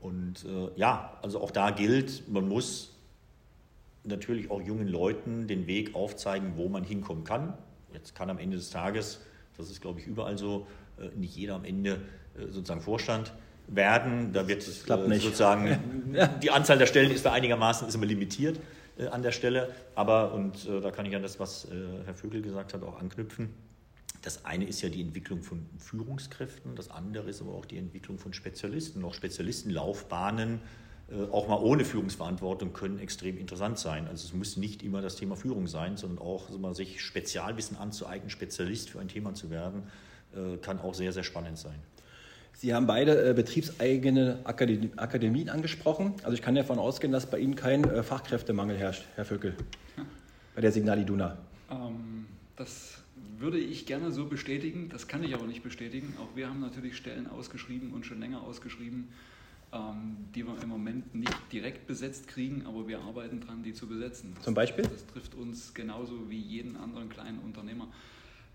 Und 0.00 0.44
äh, 0.44 0.70
ja, 0.76 1.18
also 1.22 1.40
auch 1.40 1.50
da 1.50 1.70
gilt, 1.70 2.28
man 2.28 2.48
muss 2.48 2.94
natürlich 4.04 4.50
auch 4.50 4.62
jungen 4.62 4.88
Leuten 4.88 5.46
den 5.46 5.66
Weg 5.66 5.94
aufzeigen, 5.94 6.52
wo 6.56 6.68
man 6.68 6.84
hinkommen 6.84 7.24
kann. 7.24 7.54
Jetzt 7.92 8.14
kann 8.14 8.30
am 8.30 8.38
Ende 8.38 8.56
des 8.56 8.70
Tages, 8.70 9.20
das 9.56 9.70
ist 9.70 9.80
glaube 9.80 10.00
ich 10.00 10.06
überall 10.06 10.38
so, 10.38 10.66
äh, 10.98 11.08
nicht 11.16 11.34
jeder 11.36 11.54
am 11.54 11.64
Ende 11.64 12.02
äh, 12.38 12.46
sozusagen 12.46 12.80
Vorstand 12.80 13.32
werden. 13.70 14.32
Da 14.32 14.46
wird 14.48 14.62
sozusagen 14.62 16.14
die 16.42 16.50
Anzahl 16.50 16.78
der 16.78 16.86
Stellen 16.86 17.10
ist 17.10 17.24
da 17.24 17.32
einigermaßen 17.32 17.88
ist 17.88 17.94
immer 17.94 18.06
limitiert 18.06 18.60
äh, 18.98 19.06
an 19.06 19.22
der 19.22 19.32
Stelle. 19.32 19.72
Aber, 19.94 20.34
und 20.34 20.68
äh, 20.68 20.80
da 20.80 20.90
kann 20.90 21.06
ich 21.06 21.14
an 21.16 21.22
das, 21.22 21.40
was 21.40 21.66
äh, 21.66 22.04
Herr 22.04 22.14
Vögel 22.14 22.42
gesagt 22.42 22.74
hat, 22.74 22.82
auch 22.82 23.00
anknüpfen. 23.00 23.50
Das 24.22 24.44
eine 24.44 24.66
ist 24.66 24.82
ja 24.82 24.90
die 24.90 25.00
Entwicklung 25.00 25.42
von 25.42 25.66
Führungskräften, 25.78 26.76
das 26.76 26.90
andere 26.90 27.30
ist 27.30 27.40
aber 27.40 27.54
auch 27.54 27.64
die 27.64 27.78
Entwicklung 27.78 28.18
von 28.18 28.34
Spezialisten. 28.34 29.02
Auch 29.02 29.14
Spezialistenlaufbahnen, 29.14 30.60
äh, 31.10 31.22
auch 31.30 31.48
mal 31.48 31.56
ohne 31.56 31.86
Führungsverantwortung, 31.86 32.74
können 32.74 32.98
extrem 32.98 33.38
interessant 33.38 33.78
sein. 33.78 34.06
Also 34.08 34.26
es 34.26 34.34
muss 34.34 34.56
nicht 34.58 34.82
immer 34.82 35.00
das 35.00 35.16
Thema 35.16 35.36
Führung 35.36 35.66
sein, 35.66 35.96
sondern 35.96 36.18
auch 36.18 36.50
mal 36.58 36.74
sich 36.74 37.00
Spezialwissen 37.00 37.78
anzueignen, 37.78 38.28
Spezialist 38.28 38.90
für 38.90 39.00
ein 39.00 39.08
Thema 39.08 39.32
zu 39.32 39.50
werden, 39.50 39.84
äh, 40.34 40.58
kann 40.58 40.80
auch 40.80 40.94
sehr, 40.94 41.12
sehr 41.12 41.24
spannend 41.24 41.56
sein. 41.56 41.80
Sie 42.54 42.74
haben 42.74 42.86
beide 42.86 43.30
äh, 43.30 43.32
betriebseigene 43.32 44.40
Akademie, 44.44 44.90
Akademien 44.96 45.48
angesprochen. 45.48 46.14
Also 46.22 46.34
ich 46.34 46.42
kann 46.42 46.54
davon 46.54 46.78
ausgehen, 46.78 47.12
dass 47.12 47.26
bei 47.26 47.38
Ihnen 47.38 47.54
kein 47.54 47.84
äh, 47.84 48.02
Fachkräftemangel 48.02 48.76
herrscht, 48.76 49.04
Herr 49.14 49.24
Vöckel, 49.24 49.54
bei 50.54 50.60
der 50.60 50.72
Signal 50.72 51.00
Iduna. 51.00 51.38
Ähm, 51.70 52.26
das 52.56 52.98
würde 53.38 53.58
ich 53.58 53.86
gerne 53.86 54.12
so 54.12 54.26
bestätigen, 54.26 54.90
das 54.90 55.08
kann 55.08 55.24
ich 55.24 55.34
aber 55.34 55.46
nicht 55.46 55.62
bestätigen. 55.62 56.14
Auch 56.20 56.36
wir 56.36 56.48
haben 56.48 56.60
natürlich 56.60 56.96
Stellen 56.96 57.26
ausgeschrieben 57.26 57.92
und 57.92 58.04
schon 58.04 58.20
länger 58.20 58.42
ausgeschrieben, 58.42 59.08
ähm, 59.72 60.16
die 60.34 60.46
wir 60.46 60.60
im 60.62 60.68
Moment 60.68 61.14
nicht 61.14 61.34
direkt 61.52 61.86
besetzt 61.86 62.28
kriegen, 62.28 62.66
aber 62.66 62.86
wir 62.86 63.00
arbeiten 63.00 63.40
dran, 63.40 63.62
die 63.62 63.72
zu 63.72 63.86
besetzen. 63.86 64.36
Zum 64.42 64.52
Beispiel? 64.52 64.84
Das 64.84 65.06
trifft 65.06 65.34
uns 65.34 65.72
genauso 65.72 66.28
wie 66.28 66.40
jeden 66.40 66.76
anderen 66.76 67.08
kleinen 67.08 67.38
Unternehmer. 67.38 67.88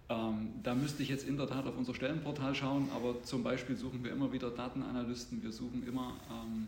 Ähm, 0.07 0.53
da 0.61 0.75
müsste 0.75 1.01
ich 1.01 1.09
jetzt 1.09 1.27
in 1.27 1.37
der 1.37 1.47
Tat 1.47 1.65
auf 1.65 1.77
unser 1.77 1.95
Stellenportal 1.95 2.53
schauen, 2.53 2.89
aber 2.93 3.23
zum 3.23 3.43
Beispiel 3.43 3.75
suchen 3.75 4.03
wir 4.03 4.11
immer 4.11 4.31
wieder 4.31 4.51
Datenanalysten, 4.51 5.41
wir 5.41 5.51
suchen 5.51 5.85
immer 5.87 6.19
ähm, 6.29 6.67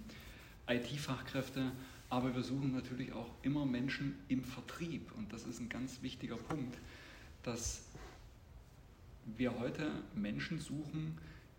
IT-Fachkräfte, 0.67 1.71
aber 2.09 2.33
wir 2.33 2.41
suchen 2.41 2.73
natürlich 2.73 3.13
auch 3.13 3.29
immer 3.43 3.65
Menschen 3.65 4.15
im 4.27 4.43
Vertrieb. 4.43 5.11
Und 5.17 5.31
das 5.31 5.45
ist 5.45 5.59
ein 5.59 5.69
ganz 5.69 6.01
wichtiger 6.01 6.37
Punkt, 6.37 6.77
dass 7.43 7.83
wir 9.37 9.59
heute 9.59 9.91
Menschen 10.15 10.59
suchen, 10.59 11.17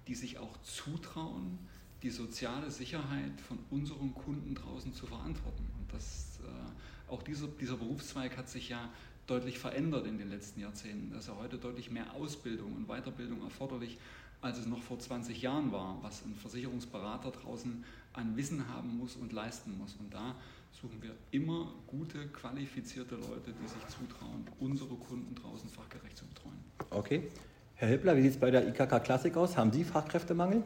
die 0.09 0.15
sich 0.15 0.39
auch 0.39 0.61
zutrauen, 0.63 1.59
die 2.03 2.11
soziale 2.11 2.71
Sicherheit 2.71 3.41
von 3.47 3.59
unseren 3.71 4.15
Kunden 4.15 4.55
draußen 4.55 4.95
zu 4.95 5.07
verantworten. 5.07 5.67
Und 5.79 5.93
das, 5.93 6.41
äh, 6.43 7.11
auch 7.13 7.23
dieser, 7.23 7.47
dieser 7.47 7.77
Berufszweig 7.77 8.37
hat 8.37 8.49
sich 8.49 8.69
ja 8.69 8.89
deutlich 9.29 9.59
verändert 9.59 10.07
in 10.07 10.19
den 10.19 10.31
letzten 10.31 10.61
Jahrzehnten. 10.61 11.11
Da 11.13 11.19
ist 11.19 11.29
ja 11.29 11.37
heute 11.39 11.59
deutlich 11.59 11.91
mehr 11.91 12.13
Ausbildung 12.15 12.75
und 12.75 12.89
Weiterbildung 12.89 13.43
erforderlich, 13.43 13.99
als 14.41 14.59
es 14.59 14.67
noch 14.67 14.83
vor 14.83 14.99
20 14.99 15.41
Jahren 15.43 15.71
war, 15.71 15.99
was 16.03 16.25
ein 16.25 16.35
Versicherungsberater 16.35 17.31
draußen 17.31 17.85
an 18.13 18.37
Wissen 18.37 18.69
haben 18.69 18.97
muss 18.99 19.17
und 19.17 19.33
leisten 19.33 19.77
muss. 19.79 19.97
Und 20.01 20.13
da 20.13 20.35
suchen 20.81 21.03
wir 21.03 21.15
immer 21.31 21.73
gute, 21.87 22.27
qualifizierte 22.29 23.17
Leute, 23.17 23.53
die 23.63 23.69
sich 23.69 23.87
zutrauen, 23.89 24.47
unsere 24.61 24.95
Kunden 24.95 25.35
draußen 25.35 25.69
fachgerecht 25.69 26.17
zu 26.17 26.25
betreuen. 26.27 26.59
Okay. 26.91 27.29
Herr 27.75 27.89
Hippler, 27.89 28.17
wie 28.17 28.23
sieht 28.23 28.33
es 28.33 28.39
bei 28.39 28.51
der 28.51 28.67
IKK 28.67 28.99
Klassik 29.01 29.37
aus? 29.37 29.57
Haben 29.57 29.73
Sie 29.73 29.85
Fachkräftemangel? 29.85 30.65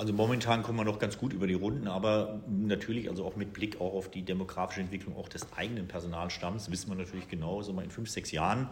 Also 0.00 0.14
momentan 0.14 0.62
kommen 0.62 0.78
wir 0.78 0.84
noch 0.84 0.98
ganz 0.98 1.18
gut 1.18 1.34
über 1.34 1.46
die 1.46 1.52
Runden, 1.52 1.86
aber 1.86 2.40
natürlich, 2.48 3.10
also 3.10 3.22
auch 3.26 3.36
mit 3.36 3.52
Blick 3.52 3.82
auch 3.82 3.92
auf 3.92 4.10
die 4.10 4.22
demografische 4.22 4.80
Entwicklung 4.80 5.14
auch 5.14 5.28
des 5.28 5.52
eigenen 5.52 5.88
Personalstamms, 5.88 6.70
wissen 6.70 6.88
wir 6.88 6.96
natürlich 6.96 7.28
genau, 7.28 7.60
so 7.60 7.74
mal 7.74 7.84
in 7.84 7.90
fünf, 7.90 8.08
sechs 8.08 8.30
Jahren, 8.30 8.70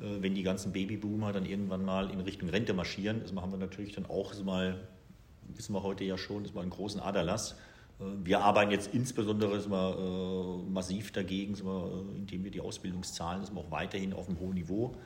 äh, 0.00 0.04
wenn 0.22 0.34
die 0.34 0.42
ganzen 0.42 0.72
Babyboomer 0.72 1.32
dann 1.32 1.44
irgendwann 1.44 1.84
mal 1.84 2.08
in 2.08 2.18
Richtung 2.20 2.48
Rente 2.48 2.72
marschieren, 2.72 3.20
also 3.20 3.38
haben 3.42 3.52
wir 3.52 3.58
natürlich 3.58 3.92
dann 3.92 4.06
auch 4.06 4.32
so 4.32 4.42
mal, 4.42 4.88
wissen 5.54 5.74
wir 5.74 5.82
heute 5.82 6.04
ja 6.04 6.16
schon, 6.16 6.44
das 6.44 6.54
mal 6.54 6.62
einen 6.62 6.70
großen 6.70 6.98
Aderlass. 6.98 7.58
Äh, 8.00 8.04
wir 8.24 8.40
arbeiten 8.40 8.70
jetzt 8.70 8.94
insbesondere 8.94 9.60
mal, 9.68 9.92
äh, 9.98 10.70
massiv 10.70 11.12
dagegen, 11.12 11.56
indem 12.16 12.42
wir 12.42 12.50
die 12.50 12.62
Ausbildungszahlen 12.62 13.44
auch 13.54 13.70
weiterhin 13.70 14.14
auf 14.14 14.30
einem 14.30 14.40
hohen 14.40 14.54
Niveau 14.54 14.96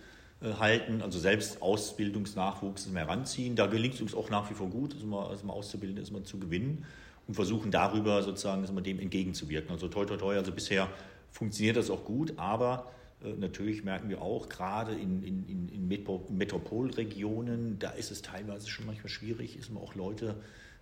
halten, 0.59 1.02
also 1.02 1.18
selbst 1.18 1.62
Ausbildungsnachwuchs 1.62 2.88
heranziehen. 2.92 3.57
Da 3.57 3.66
gelingt 3.66 3.94
es 3.94 4.00
uns 4.00 4.14
auch 4.14 4.30
nach 4.30 4.50
wie 4.50 4.54
vor 4.54 4.68
gut, 4.68 4.94
also 4.94 5.07
mal, 5.07 5.26
also 5.26 5.46
mal 5.46 5.52
auszubilden, 5.54 6.02
ist 6.02 6.11
mal 6.11 6.22
zu 6.22 6.38
gewinnen 6.38 6.85
und 7.26 7.35
versuchen 7.35 7.70
darüber 7.70 8.22
sozusagen 8.22 8.62
also 8.62 8.78
dem 8.80 9.00
entgegenzuwirken. 9.00 9.70
Also 9.70 9.88
toi 9.88 10.04
toi 10.04 10.16
toi, 10.16 10.37
also 10.37 10.52
bisher 10.52 10.88
funktioniert 11.30 11.76
das 11.76 11.90
auch 11.90 12.04
gut, 12.04 12.35
aber 12.37 12.90
äh, 13.24 13.33
natürlich 13.33 13.85
merken 13.85 14.09
wir 14.09 14.22
auch, 14.22 14.48
gerade 14.48 14.92
in, 14.92 15.22
in, 15.22 15.68
in 15.68 15.88
Metropolregionen, 16.37 17.78
da 17.78 17.90
ist 17.90 18.11
es 18.11 18.22
teilweise 18.22 18.68
schon 18.68 18.87
manchmal 18.87 19.09
schwierig, 19.09 19.57
ist 19.57 19.72
man 19.72 19.83
auch 19.83 19.94
Leute 19.94 20.37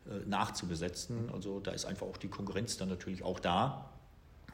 äh, 0.07 0.29
nachzubesetzen. 0.29 1.31
Also 1.33 1.61
da 1.61 1.71
ist 1.71 1.85
einfach 1.85 2.07
auch 2.07 2.17
die 2.17 2.29
Konkurrenz 2.29 2.77
dann 2.77 2.89
natürlich 2.89 3.23
auch 3.23 3.39
da. 3.39 3.92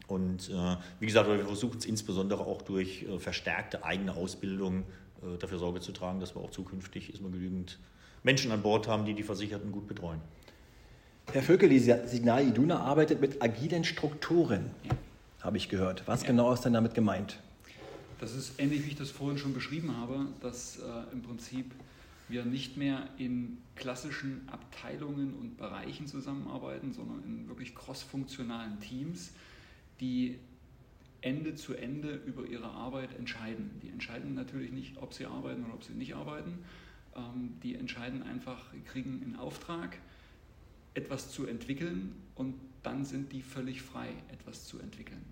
Und 0.09 0.49
äh, 0.49 0.77
wie 1.01 1.07
gesagt, 1.07 1.29
wir 1.29 1.39
versuchen 1.45 1.79
es 1.79 1.85
insbesondere 1.85 2.41
auch 2.41 2.63
durch 2.63 3.03
äh, 3.03 3.19
verstärkte 3.19 3.85
eigene 3.85 4.15
Ausbildung 4.15 4.85
äh, 5.23 5.39
dafür 5.39 5.59
Sorge 5.59 5.81
zu 5.81 5.93
tragen, 5.93 6.19
dass 6.19 6.35
wir 6.35 6.41
auch 6.41 6.51
zukünftig 6.51 7.11
erstmal 7.11 7.31
genügend 7.31 7.79
Menschen 8.23 8.51
an 8.51 8.63
Bord 8.63 8.89
haben, 8.89 9.05
die 9.05 9.15
die 9.15 9.23
Versicherten 9.23 9.71
gut 9.71 9.87
betreuen. 9.87 10.21
Herr 11.33 11.43
Vöckel, 11.43 11.69
die 11.69 11.79
Signal 11.79 12.49
Iduna 12.49 12.81
arbeitet 12.81 13.21
mit 13.21 13.43
agilen 13.43 13.85
Strukturen, 13.85 14.71
habe 15.43 15.59
ich 15.59 15.69
gehört. 15.69 16.03
Was 16.07 16.23
ja. 16.23 16.29
genau 16.29 16.53
ist 16.55 16.63
denn 16.63 16.73
damit 16.73 16.95
gemeint? 16.95 17.39
Das 18.19 18.35
ist 18.35 18.59
ähnlich, 18.59 18.85
wie 18.85 18.89
ich 18.89 18.97
das 18.97 19.11
vorhin 19.11 19.37
schon 19.37 19.53
beschrieben 19.53 19.95
habe, 19.99 20.27
dass 20.41 20.79
äh, 20.79 21.13
im 21.13 21.23
Prinzip 21.23 21.71
wir 22.29 22.45
nicht 22.45 22.77
mehr 22.79 23.09
in 23.19 23.59
klassischen 23.77 24.49
Abteilungen 24.51 25.35
und 25.35 25.59
Bereichen 25.59 26.07
zusammenarbeiten, 26.07 26.93
sondern 26.93 27.23
in 27.25 27.49
wirklich 27.49 27.75
crossfunktionalen 27.75 28.81
Teams 28.81 29.31
die 30.01 30.39
Ende 31.21 31.55
zu 31.55 31.75
Ende 31.75 32.15
über 32.15 32.47
ihre 32.47 32.71
Arbeit 32.71 33.17
entscheiden. 33.19 33.81
Die 33.83 33.89
entscheiden 33.89 34.35
natürlich 34.35 34.71
nicht, 34.71 34.97
ob 34.99 35.15
sie 35.15 35.27
arbeiten 35.27 35.65
oder 35.65 35.75
ob 35.75 35.85
sie 35.85 35.95
nicht 35.95 36.15
arbeiten. 36.15 36.59
Ähm, 37.17 37.55
die 37.63 37.75
entscheiden 37.75 38.23
einfach, 38.23 38.67
kriegen 38.87 39.21
einen 39.23 39.37
Auftrag, 39.37 39.99
etwas 40.95 41.31
zu 41.31 41.47
entwickeln 41.47 42.15
und 42.35 42.55
dann 42.83 43.05
sind 43.05 43.33
die 43.33 43.43
völlig 43.43 43.83
frei, 43.83 44.09
etwas 44.33 44.67
zu 44.67 44.79
entwickeln. 44.79 45.25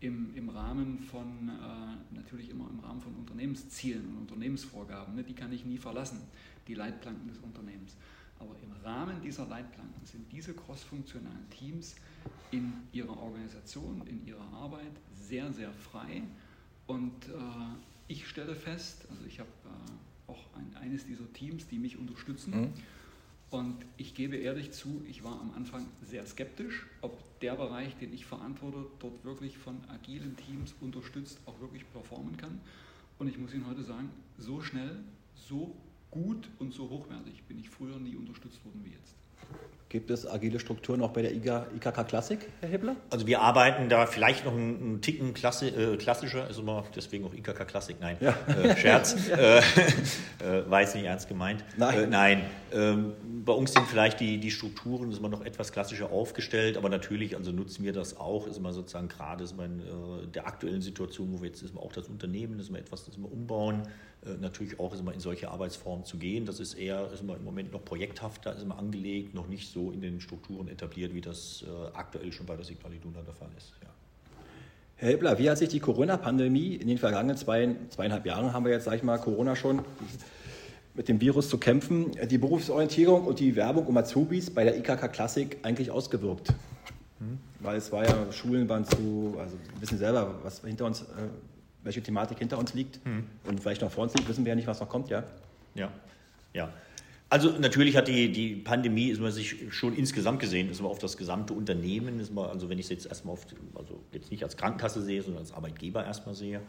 Im, 0.00 0.34
im 0.34 0.48
Rahmen 0.48 0.98
von, 0.98 1.48
äh, 1.48 2.14
natürlich 2.14 2.48
immer 2.48 2.68
im 2.70 2.80
Rahmen 2.80 3.02
von 3.02 3.14
Unternehmenszielen 3.16 4.06
und 4.06 4.16
Unternehmensvorgaben, 4.18 5.14
ne, 5.14 5.22
die 5.22 5.34
kann 5.34 5.52
ich 5.52 5.66
nie 5.66 5.76
verlassen, 5.76 6.20
die 6.66 6.74
Leitplanken 6.74 7.28
des 7.28 7.38
Unternehmens. 7.38 7.96
Aber 8.40 8.56
im 8.62 8.72
Rahmen 8.84 9.20
dieser 9.20 9.46
Leitplanken 9.46 10.04
sind 10.04 10.30
diese 10.32 10.54
crossfunktionalen 10.54 11.48
Teams 11.50 11.94
in 12.50 12.72
ihrer 12.92 13.16
Organisation, 13.16 14.02
in 14.06 14.26
ihrer 14.26 14.52
Arbeit 14.54 14.92
sehr, 15.14 15.52
sehr 15.52 15.72
frei. 15.72 16.22
Und 16.86 17.28
äh, 17.28 17.32
ich 18.08 18.26
stelle 18.26 18.56
fest, 18.56 19.06
also 19.10 19.24
ich 19.26 19.38
habe 19.38 19.50
äh, 19.64 20.30
auch 20.30 20.42
ein, 20.56 20.74
eines 20.76 21.06
dieser 21.06 21.30
Teams, 21.32 21.68
die 21.68 21.78
mich 21.78 21.98
unterstützen. 21.98 22.60
Mhm. 22.60 22.72
Und 23.50 23.84
ich 23.96 24.14
gebe 24.14 24.36
ehrlich 24.36 24.72
zu, 24.72 25.02
ich 25.08 25.22
war 25.22 25.40
am 25.40 25.52
Anfang 25.54 25.86
sehr 26.02 26.24
skeptisch, 26.24 26.86
ob 27.02 27.40
der 27.40 27.54
Bereich, 27.56 27.96
den 27.96 28.12
ich 28.12 28.24
verantworte, 28.24 28.86
dort 29.00 29.24
wirklich 29.24 29.58
von 29.58 29.76
agilen 29.88 30.36
Teams 30.36 30.74
unterstützt, 30.80 31.38
auch 31.46 31.60
wirklich 31.60 31.84
performen 31.92 32.36
kann. 32.36 32.60
Und 33.18 33.28
ich 33.28 33.38
muss 33.38 33.52
Ihnen 33.52 33.66
heute 33.66 33.82
sagen, 33.82 34.08
so 34.38 34.62
schnell, 34.62 34.96
so 35.34 35.76
gut 36.10 36.48
und 36.58 36.72
so 36.72 36.88
hochwertig 36.88 37.42
bin 37.44 37.58
ich 37.58 37.70
früher 37.70 37.98
nie 37.98 38.16
unterstützt 38.16 38.64
worden 38.64 38.84
wie 38.84 38.90
jetzt. 38.90 39.14
Gibt 39.90 40.08
es 40.12 40.24
agile 40.24 40.60
Strukturen 40.60 41.02
auch 41.02 41.10
bei 41.10 41.22
der 41.22 41.32
IKK 41.32 42.06
Klassik, 42.06 42.38
Herr 42.60 42.68
Hebler? 42.68 42.94
Also 43.10 43.26
wir 43.26 43.40
arbeiten 43.40 43.88
da 43.88 44.06
vielleicht 44.06 44.44
noch 44.44 44.52
einen, 44.52 44.80
einen 44.80 45.00
Ticken 45.00 45.34
Klassi 45.34 45.66
äh, 45.66 45.96
klassischer, 45.96 46.44
also 46.44 46.62
mal 46.62 46.84
deswegen 46.94 47.24
auch 47.24 47.34
IKK 47.34 47.66
Klassik, 47.66 47.96
nein, 48.00 48.16
ja. 48.20 48.36
äh, 48.46 48.76
Scherz, 48.76 49.16
äh, 49.30 49.58
äh, 49.58 50.70
war 50.70 50.82
jetzt 50.82 50.94
nicht 50.94 51.06
ernst 51.06 51.26
gemeint. 51.26 51.64
Nein. 51.76 52.04
Äh, 52.04 52.06
nein. 52.06 52.42
Ähm, 52.72 53.14
bei 53.44 53.52
uns 53.52 53.72
sind 53.72 53.84
vielleicht 53.88 54.20
die, 54.20 54.38
die 54.38 54.52
Strukturen 54.52 55.10
ist 55.10 55.18
immer 55.18 55.28
noch 55.28 55.44
etwas 55.44 55.72
klassischer 55.72 56.12
aufgestellt, 56.12 56.76
aber 56.76 56.88
natürlich 56.88 57.36
also 57.36 57.50
nutzen 57.50 57.82
wir 57.82 57.92
das 57.92 58.16
auch, 58.16 58.46
ist 58.46 58.58
immer 58.58 58.72
sozusagen 58.72 59.08
gerade 59.08 59.42
ist 59.42 59.56
in 59.58 59.80
äh, 59.80 60.26
der 60.32 60.46
aktuellen 60.46 60.82
Situation, 60.82 61.32
wo 61.32 61.42
wir 61.42 61.48
jetzt 61.48 61.62
ist 61.62 61.76
auch 61.76 61.92
das 61.92 62.06
Unternehmen, 62.06 62.60
ist 62.60 62.70
mal 62.70 62.78
etwas, 62.78 63.06
das 63.06 63.18
wir 63.18 63.30
umbauen, 63.30 63.82
natürlich 64.38 64.78
auch 64.78 64.92
ist 64.92 65.00
immer 65.00 65.14
in 65.14 65.20
solche 65.20 65.50
Arbeitsformen 65.50 66.04
zu 66.04 66.18
gehen. 66.18 66.44
Das 66.44 66.60
ist 66.60 66.74
eher 66.74 67.10
ist 67.10 67.22
immer 67.22 67.36
im 67.36 67.42
Moment 67.42 67.72
noch 67.72 67.82
projekthafter, 67.82 68.54
ist 68.54 68.62
immer 68.62 68.76
angelegt, 68.76 69.32
noch 69.32 69.48
nicht 69.48 69.72
so 69.72 69.79
so 69.80 69.90
in 69.90 70.00
den 70.00 70.20
Strukturen 70.20 70.68
etabliert, 70.68 71.14
wie 71.14 71.20
das 71.20 71.64
äh, 71.66 71.96
aktuell 71.96 72.32
schon 72.32 72.46
bei 72.46 72.56
der 72.56 72.64
Signal 72.64 72.92
Iduna 72.92 73.22
der 73.22 73.34
Fall 73.34 73.48
ist. 73.56 73.72
Ja. 73.82 73.88
Herr 74.96 75.10
Hebler, 75.10 75.38
wie 75.38 75.48
hat 75.48 75.58
sich 75.58 75.70
die 75.70 75.80
Corona-Pandemie 75.80 76.74
in 76.74 76.88
den 76.88 76.98
vergangenen 76.98 77.36
zwei, 77.36 77.74
zweieinhalb 77.88 78.26
Jahren, 78.26 78.52
haben 78.52 78.64
wir 78.64 78.72
jetzt, 78.72 78.84
sage 78.84 78.98
ich 78.98 79.02
mal, 79.02 79.18
Corona 79.18 79.56
schon, 79.56 79.82
mit 80.94 81.08
dem 81.08 81.20
Virus 81.20 81.48
zu 81.48 81.56
kämpfen, 81.56 82.10
die 82.28 82.36
Berufsorientierung 82.36 83.24
und 83.24 83.40
die 83.40 83.56
Werbung 83.56 83.86
um 83.86 83.96
Azubis 83.96 84.50
bei 84.52 84.64
der 84.64 84.76
IKK 84.76 85.08
Klassik 85.08 85.58
eigentlich 85.62 85.90
ausgewirkt? 85.90 86.52
Hm? 87.18 87.38
Weil 87.60 87.78
es 87.78 87.90
war 87.92 88.04
ja, 88.04 88.32
Schulen 88.32 88.68
waren 88.68 88.84
zu, 88.84 89.36
also 89.38 89.56
wir 89.72 89.80
wissen 89.80 89.98
selber, 89.98 90.34
was 90.42 90.60
hinter 90.62 90.84
uns, 90.84 91.02
äh, 91.02 91.04
welche 91.82 92.02
Thematik 92.02 92.38
hinter 92.38 92.58
uns 92.58 92.74
liegt 92.74 93.00
hm. 93.04 93.24
und 93.44 93.60
vielleicht 93.60 93.80
noch 93.80 93.90
vor 93.90 94.04
uns 94.04 94.14
liegt, 94.14 94.28
wissen 94.28 94.44
wir 94.44 94.50
ja 94.50 94.56
nicht, 94.56 94.66
was 94.66 94.80
noch 94.80 94.88
kommt, 94.88 95.08
ja? 95.08 95.22
Ja, 95.74 95.90
ja. 96.52 96.70
Also 97.30 97.50
natürlich 97.50 97.96
hat 97.96 98.08
die, 98.08 98.32
die 98.32 98.56
Pandemie, 98.56 99.08
ist 99.08 99.20
man 99.20 99.30
sich 99.30 99.72
schon 99.72 99.94
insgesamt 99.96 100.40
gesehen, 100.40 100.68
ist 100.68 100.82
man 100.82 100.90
auf 100.90 100.98
das 100.98 101.16
gesamte 101.16 101.54
Unternehmen, 101.54 102.18
ist 102.18 102.34
man, 102.34 102.50
also 102.50 102.68
wenn 102.68 102.78
ich 102.78 102.86
es 102.86 102.90
jetzt 102.90 103.06
erstmal 103.06 103.34
auf, 103.34 103.46
also 103.76 104.00
jetzt 104.12 104.32
nicht 104.32 104.42
als 104.42 104.56
Krankenkasse 104.56 105.00
sehe, 105.00 105.22
sondern 105.22 105.42
als 105.42 105.52
Arbeitgeber 105.52 106.04
erstmal 106.04 106.34
sehe, 106.34 106.60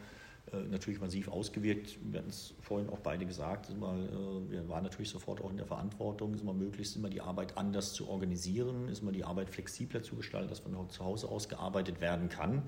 äh, 0.52 0.56
natürlich 0.70 1.00
massiv 1.00 1.26
ausgewirkt. 1.26 1.98
Wir 2.04 2.20
hatten 2.20 2.30
es 2.30 2.54
vorhin 2.60 2.88
auch 2.90 3.00
beide 3.00 3.26
gesagt, 3.26 3.70
äh, 3.70 4.50
wir 4.52 4.68
waren 4.68 4.84
natürlich 4.84 5.10
sofort 5.10 5.40
auch 5.40 5.50
in 5.50 5.56
der 5.56 5.66
Verantwortung, 5.66 6.32
ist 6.32 6.44
mal 6.44 6.54
möglichst 6.54 6.94
immer 6.94 7.10
die 7.10 7.20
Arbeit 7.20 7.58
anders 7.58 7.92
zu 7.92 8.08
organisieren, 8.08 8.88
ist 8.88 9.02
mal 9.02 9.12
die 9.12 9.24
Arbeit 9.24 9.50
flexibler 9.50 10.04
zu 10.04 10.14
gestalten, 10.14 10.48
dass 10.48 10.60
von 10.60 10.72
zu 10.90 11.04
Hause 11.04 11.28
aus 11.28 11.48
gearbeitet 11.48 12.00
werden 12.00 12.28
kann. 12.28 12.62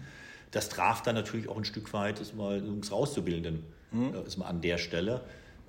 Das 0.51 0.69
traf 0.69 1.03
dann 1.03 1.15
natürlich 1.15 1.49
auch 1.49 1.57
ein 1.57 1.65
Stück 1.65 1.93
weit, 1.93 2.19
ist 2.19 2.35
mal 2.35 2.61
unsere 2.61 2.97
Auszubildenden, 2.97 3.63
mhm. 3.93 4.15
ist 4.27 4.37
mal 4.37 4.47
an 4.47 4.61
der 4.61 4.79
Stelle 4.79 5.21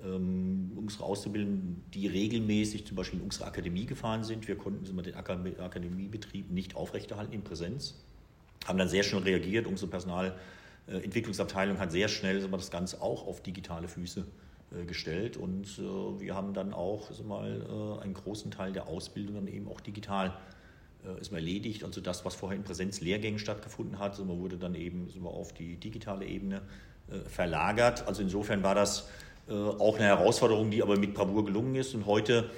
ähm, 0.06 0.72
unsere 0.76 1.04
Auszubildenden, 1.04 1.82
die 1.92 2.06
regelmäßig 2.06 2.86
zum 2.86 2.96
Beispiel 2.96 3.18
in 3.18 3.24
unsere 3.24 3.46
Akademie 3.46 3.86
gefahren 3.86 4.24
sind. 4.24 4.46
Wir 4.46 4.56
konnten 4.56 4.84
den 5.02 5.14
Akademiebetrieb 5.14 6.50
nicht 6.50 6.76
aufrechterhalten 6.76 7.32
in 7.32 7.42
Präsenz, 7.42 7.94
haben 8.66 8.78
dann 8.78 8.88
sehr 8.88 9.02
schnell 9.02 9.22
reagiert. 9.22 9.66
Unsere 9.66 9.90
Personalentwicklungsabteilung 9.90 11.78
hat 11.78 11.92
sehr 11.92 12.08
schnell 12.08 12.40
das 12.48 12.70
Ganze 12.70 13.02
auch 13.02 13.26
auf 13.26 13.42
digitale 13.42 13.88
Füße 13.88 14.26
äh, 14.72 14.84
gestellt 14.84 15.36
und 15.36 15.78
äh, 15.78 16.20
wir 16.20 16.34
haben 16.34 16.52
dann 16.52 16.74
auch 16.74 17.10
mal, 17.22 17.98
äh, 18.00 18.02
einen 18.02 18.14
großen 18.14 18.50
Teil 18.50 18.72
der 18.72 18.88
Ausbildung 18.88 19.36
dann 19.36 19.48
eben 19.48 19.68
auch 19.68 19.80
digital 19.80 20.36
ist 21.20 21.30
mal 21.30 21.38
erledigt. 21.38 21.84
Also 21.84 22.00
das, 22.00 22.24
was 22.24 22.34
vorher 22.34 22.58
in 22.58 22.64
Präsenzlehrgängen 22.64 23.38
stattgefunden 23.38 24.00
hat, 24.00 24.18
wurde 24.26 24.56
dann 24.56 24.74
eben 24.74 25.08
auf 25.24 25.52
die 25.52 25.76
digitale 25.76 26.26
Ebene 26.26 26.62
verlagert. 27.28 28.08
Also 28.08 28.22
insofern 28.22 28.64
war 28.64 28.74
das 28.74 29.08
auch 29.52 29.96
eine 29.96 30.06
Herausforderung, 30.06 30.70
die 30.70 30.82
aber 30.82 30.98
mit 30.98 31.14
Bravour 31.14 31.44
gelungen 31.44 31.74
ist. 31.76 31.94
Und 31.94 32.06
heute 32.06 32.50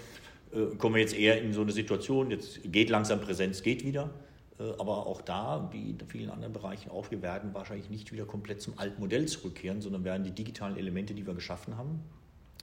äh, 0.53 0.77
kommen 0.77 0.95
wir 0.95 1.03
jetzt 1.03 1.15
eher 1.15 1.41
in 1.43 1.53
so 1.53 1.63
eine 1.63 1.73
Situation, 1.73 2.31
jetzt 2.31 2.61
geht 2.65 2.91
langsam 2.91 3.21
Präsenz, 3.21 3.63
geht 3.63 3.85
wieder. 3.85 4.11
Äh, 4.59 4.71
aber 4.79 5.07
auch 5.07 5.21
da, 5.21 5.69
wie 5.73 5.91
in 5.91 5.99
vielen 6.07 6.31
anderen 6.31 6.53
Bereichen 6.53 6.91
auch, 6.91 7.11
wir 7.11 7.23
werden 7.23 7.53
wahrscheinlich 7.55 7.91
nicht 7.91 8.13
wieder 8.13 8.25
komplett 8.25 8.63
zum 8.63 8.79
alten 8.79 9.01
Modell 9.01 9.27
zurückkehren, 9.27 9.81
sondern 9.81 10.05
werden 10.05 10.25
die 10.25 10.31
digitalen 10.31 10.77
Elemente, 10.77 11.15
die 11.15 11.27
wir 11.27 11.35
geschaffen 11.35 11.77
haben, 11.77 12.01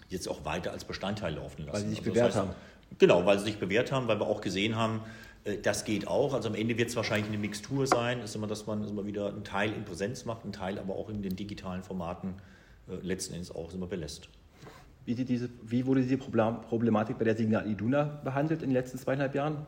jetzt 0.09 0.27
auch 0.27 0.45
weiter 0.45 0.71
als 0.71 0.85
Bestandteil 0.85 1.35
laufen 1.35 1.65
lassen. 1.65 1.73
Weil 1.73 1.81
sie 1.81 1.89
sich 1.89 1.99
also 1.99 2.11
bewährt 2.11 2.27
heißt, 2.27 2.37
haben. 2.37 2.51
Genau, 2.97 3.25
weil 3.25 3.39
sie 3.39 3.45
sich 3.45 3.57
bewährt 3.57 3.91
haben, 3.91 4.07
weil 4.07 4.19
wir 4.19 4.27
auch 4.27 4.41
gesehen 4.41 4.75
haben, 4.75 5.01
das 5.63 5.85
geht 5.85 6.07
auch. 6.07 6.33
Also 6.33 6.49
am 6.49 6.55
Ende 6.55 6.77
wird 6.77 6.89
es 6.89 6.95
wahrscheinlich 6.95 7.27
eine 7.27 7.37
Mixtur 7.37 7.85
sein, 7.85 8.21
ist 8.21 8.35
immer, 8.35 8.47
dass 8.47 8.65
man 8.65 8.87
immer 8.87 9.05
wieder 9.05 9.29
einen 9.29 9.43
Teil 9.43 9.73
in 9.73 9.85
Präsenz 9.85 10.25
macht, 10.25 10.43
einen 10.43 10.53
Teil 10.53 10.79
aber 10.79 10.95
auch 10.95 11.09
in 11.09 11.21
den 11.21 11.35
digitalen 11.35 11.83
Formaten 11.83 12.29
äh, 12.29 12.54
letzten 13.01 13.33
Endes 13.33 13.51
auch 13.51 13.73
immer 13.73 13.87
belässt. 13.87 14.29
Wie, 15.05 15.13
diese, 15.13 15.49
wie, 15.63 15.85
wurde 15.85 16.01
diese 16.01 16.17
Problematik 16.17 17.19
bei 17.19 17.25
der 17.25 17.35
Signal 17.35 17.69
Iduna 17.69 18.03
behandelt 18.23 18.63
in 18.63 18.69
den 18.69 18.73
letzten 18.73 18.97
zweieinhalb 18.97 19.35
Jahren? 19.35 19.65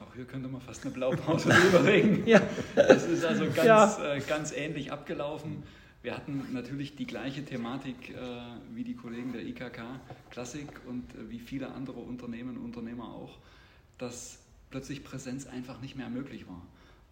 Auch 0.00 0.14
hier 0.14 0.24
könnte 0.24 0.48
man 0.48 0.60
fast 0.60 0.84
eine 0.84 0.92
Blaupause 0.92 1.50
überlegen. 1.68 2.26
ja. 2.26 2.40
Das 2.74 3.06
ist 3.06 3.24
also 3.24 3.44
ganz, 3.44 3.56
ja. 3.64 4.14
äh, 4.14 4.20
ganz 4.20 4.52
ähnlich 4.52 4.90
abgelaufen. 4.90 5.62
Wir 6.02 6.16
hatten 6.16 6.52
natürlich 6.52 6.96
die 6.96 7.06
gleiche 7.06 7.44
Thematik 7.44 8.10
äh, 8.10 8.16
wie 8.74 8.82
die 8.82 8.96
Kollegen 8.96 9.32
der 9.32 9.42
IKK 9.42 10.00
Klassik 10.30 10.68
und 10.88 11.14
äh, 11.14 11.30
wie 11.30 11.38
viele 11.38 11.70
andere 11.70 12.00
Unternehmen 12.00 12.56
und 12.56 12.64
Unternehmer 12.64 13.04
auch, 13.04 13.38
dass 13.98 14.40
plötzlich 14.70 15.04
Präsenz 15.04 15.46
einfach 15.46 15.80
nicht 15.80 15.96
mehr 15.96 16.10
möglich 16.10 16.48
war. 16.48 16.62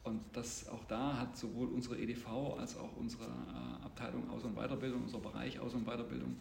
Und 0.03 0.21
das 0.33 0.69
auch 0.69 0.85
da 0.85 1.19
hat 1.19 1.37
sowohl 1.37 1.69
unsere 1.69 1.99
EDV 1.99 2.57
als 2.59 2.77
auch 2.77 2.97
unsere 2.97 3.25
äh, 3.25 3.85
Abteilung 3.85 4.31
Aus- 4.31 4.45
und 4.45 4.55
Weiterbildung, 4.57 5.03
unser 5.03 5.19
Bereich 5.19 5.61
Aus- 5.61 5.75
und 5.75 5.85
Weiterbildung 5.85 6.37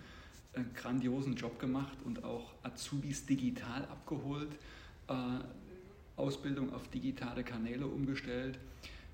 einen 0.54 0.74
grandiosen 0.74 1.36
Job 1.36 1.60
gemacht 1.60 1.98
und 2.06 2.24
auch 2.24 2.54
Azubis 2.63 3.26
digital 3.26 3.84
abgeholt, 3.86 4.50
äh, 5.08 5.13
Ausbildung 6.15 6.74
auf 6.74 6.88
digitale 6.89 7.43
Kanäle 7.43 7.86
umgestellt. 7.86 8.60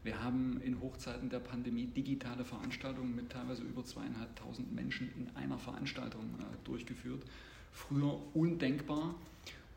Wir 0.03 0.23
haben 0.23 0.61
in 0.61 0.79
Hochzeiten 0.81 1.29
der 1.29 1.39
Pandemie 1.39 1.87
digitale 1.87 2.45
Veranstaltungen 2.45 3.15
mit 3.15 3.31
teilweise 3.31 3.63
über 3.63 3.83
zweieinhalbtausend 3.83 4.73
Menschen 4.73 5.11
in 5.17 5.35
einer 5.35 5.57
Veranstaltung 5.57 6.21
äh, 6.39 6.43
durchgeführt. 6.63 7.23
Früher 7.71 8.19
undenkbar. 8.33 9.15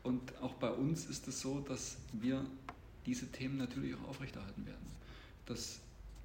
Und 0.03 0.21
auch 0.41 0.53
bei 0.53 0.71
uns 0.71 1.07
ist 1.07 1.27
es 1.27 1.41
so, 1.41 1.59
dass 1.59 1.97
wir 2.13 2.45
diese 3.05 3.27
Themen 3.31 3.57
natürlich 3.57 3.95
auch 3.95 4.09
aufrechterhalten 4.09 4.65
werden. 4.65 4.85
Das 5.45 5.79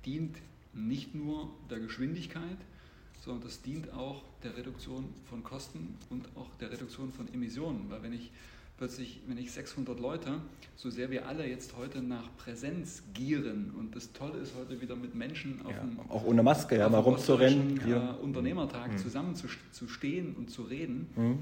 dient 0.04 0.36
nicht 0.72 1.14
nur 1.14 1.50
der 1.70 1.78
Geschwindigkeit, 1.78 2.58
sondern 3.24 3.44
das 3.44 3.62
dient 3.62 3.92
auch 3.92 4.22
der 4.42 4.56
Reduktion 4.56 5.06
von 5.30 5.42
Kosten 5.42 5.96
und 6.10 6.26
auch 6.36 6.48
der 6.60 6.70
Reduktion 6.70 7.12
von 7.12 7.32
Emissionen. 7.32 7.86
Weil 7.88 8.02
wenn 8.02 8.12
ich 8.12 8.30
plötzlich, 8.76 9.20
wenn 9.26 9.38
ich 9.38 9.52
600 9.52 9.98
Leute, 9.98 10.40
so 10.76 10.90
sehr 10.90 11.10
wir 11.10 11.26
alle 11.26 11.48
jetzt 11.48 11.76
heute 11.76 12.02
nach 12.02 12.28
Präsenz 12.36 13.02
gieren 13.14 13.72
und 13.78 13.96
das 13.96 14.12
Tolle 14.12 14.38
ist 14.38 14.52
heute 14.58 14.80
wieder 14.80 14.96
mit 14.96 15.14
Menschen 15.14 15.64
auf 15.64 15.72
ja, 15.72 15.78
dem, 15.78 15.98
auch 16.10 16.24
ohne 16.24 16.42
Maske, 16.42 16.76
ja, 16.76 16.88
mal 16.88 16.98
rumzurennen, 16.98 17.80
äh, 17.90 18.22
Unternehmertag 18.22 18.92
mhm. 18.92 18.98
zusammen 18.98 19.36
zu, 19.36 19.46
zu, 19.72 19.88
stehen 19.88 20.34
und 20.34 20.50
zu 20.50 20.62
reden. 20.62 21.08
Mhm 21.16 21.38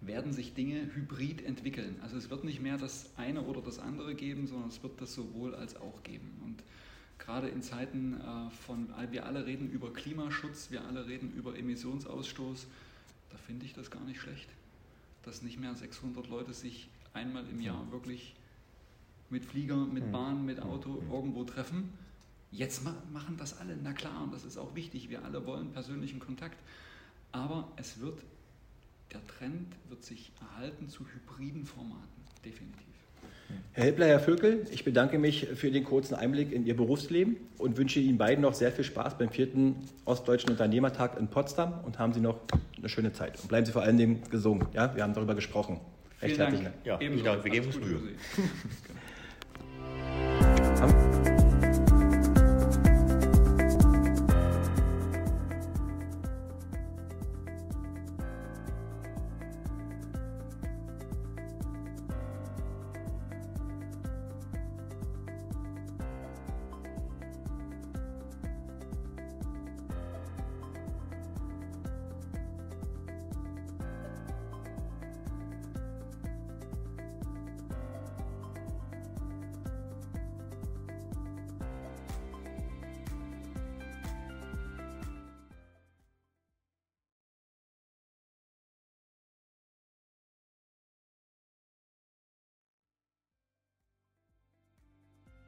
werden 0.00 0.32
sich 0.32 0.54
Dinge 0.54 0.90
hybrid 0.94 1.44
entwickeln. 1.44 1.96
Also 2.02 2.16
es 2.16 2.30
wird 2.30 2.44
nicht 2.44 2.60
mehr 2.60 2.78
das 2.78 3.10
eine 3.16 3.42
oder 3.42 3.60
das 3.60 3.78
andere 3.78 4.14
geben, 4.14 4.46
sondern 4.46 4.68
es 4.68 4.82
wird 4.82 5.00
das 5.00 5.14
sowohl 5.14 5.54
als 5.54 5.76
auch 5.76 6.02
geben. 6.04 6.40
Und 6.44 6.62
gerade 7.18 7.48
in 7.48 7.62
Zeiten 7.62 8.20
äh, 8.20 8.50
von, 8.50 8.88
wir 9.10 9.26
alle 9.26 9.46
reden 9.46 9.70
über 9.70 9.92
Klimaschutz, 9.92 10.70
wir 10.70 10.84
alle 10.84 11.06
reden 11.06 11.32
über 11.32 11.58
Emissionsausstoß, 11.58 12.66
da 13.30 13.36
finde 13.38 13.66
ich 13.66 13.74
das 13.74 13.90
gar 13.90 14.04
nicht 14.04 14.20
schlecht, 14.20 14.48
dass 15.24 15.42
nicht 15.42 15.58
mehr 15.58 15.74
600 15.74 16.28
Leute 16.28 16.54
sich 16.54 16.88
einmal 17.12 17.44
im 17.50 17.60
Jahr 17.60 17.90
wirklich 17.90 18.34
mit 19.30 19.44
Flieger, 19.44 19.76
mit 19.76 20.06
mhm. 20.06 20.12
Bahn, 20.12 20.46
mit 20.46 20.58
mhm. 20.58 20.62
Auto 20.62 21.02
irgendwo 21.10 21.44
treffen. 21.44 21.92
Jetzt 22.50 22.82
machen 23.12 23.36
das 23.36 23.58
alle, 23.58 23.76
na 23.82 23.92
klar, 23.92 24.22
und 24.22 24.32
das 24.32 24.44
ist 24.44 24.56
auch 24.56 24.74
wichtig, 24.74 25.10
wir 25.10 25.24
alle 25.24 25.44
wollen 25.44 25.72
persönlichen 25.72 26.18
Kontakt. 26.18 26.56
Aber 27.30 27.70
es 27.76 28.00
wird 28.00 28.22
der 29.12 29.26
Trend 29.26 29.74
wird 29.88 30.04
sich 30.04 30.32
erhalten 30.40 30.88
zu 30.88 31.04
hybriden 31.06 31.64
Formaten, 31.64 32.22
definitiv. 32.44 32.84
Herr 33.72 33.84
Hippler, 33.84 34.06
Herr 34.06 34.20
Vökel, 34.20 34.66
ich 34.70 34.84
bedanke 34.84 35.18
mich 35.18 35.46
für 35.54 35.70
den 35.70 35.84
kurzen 35.84 36.14
Einblick 36.14 36.52
in 36.52 36.66
Ihr 36.66 36.76
Berufsleben 36.76 37.36
und 37.56 37.78
wünsche 37.78 38.00
Ihnen 38.00 38.18
beiden 38.18 38.42
noch 38.42 38.54
sehr 38.54 38.72
viel 38.72 38.84
Spaß 38.84 39.16
beim 39.16 39.30
vierten 39.30 39.76
Ostdeutschen 40.04 40.50
Unternehmertag 40.50 41.18
in 41.18 41.28
Potsdam 41.28 41.80
und 41.84 41.98
haben 41.98 42.12
Sie 42.12 42.20
noch 42.20 42.40
eine 42.76 42.88
schöne 42.88 43.12
Zeit. 43.12 43.40
Und 43.40 43.48
bleiben 43.48 43.64
Sie 43.64 43.72
vor 43.72 43.82
allem 43.82 44.22
gesungen. 44.30 44.66
Ja, 44.74 44.94
wir 44.94 45.02
haben 45.02 45.14
darüber 45.14 45.34
gesprochen. 45.34 45.80
Recht 46.20 46.38
herzlichen 46.38 46.64
Dank. 46.64 46.76
Ja, 46.84 47.00
ich 47.00 47.22
danke. 47.22 47.44
Wir 47.44 47.50
geben 47.50 47.66
uns 47.66 47.78
Mühe. 47.78 48.00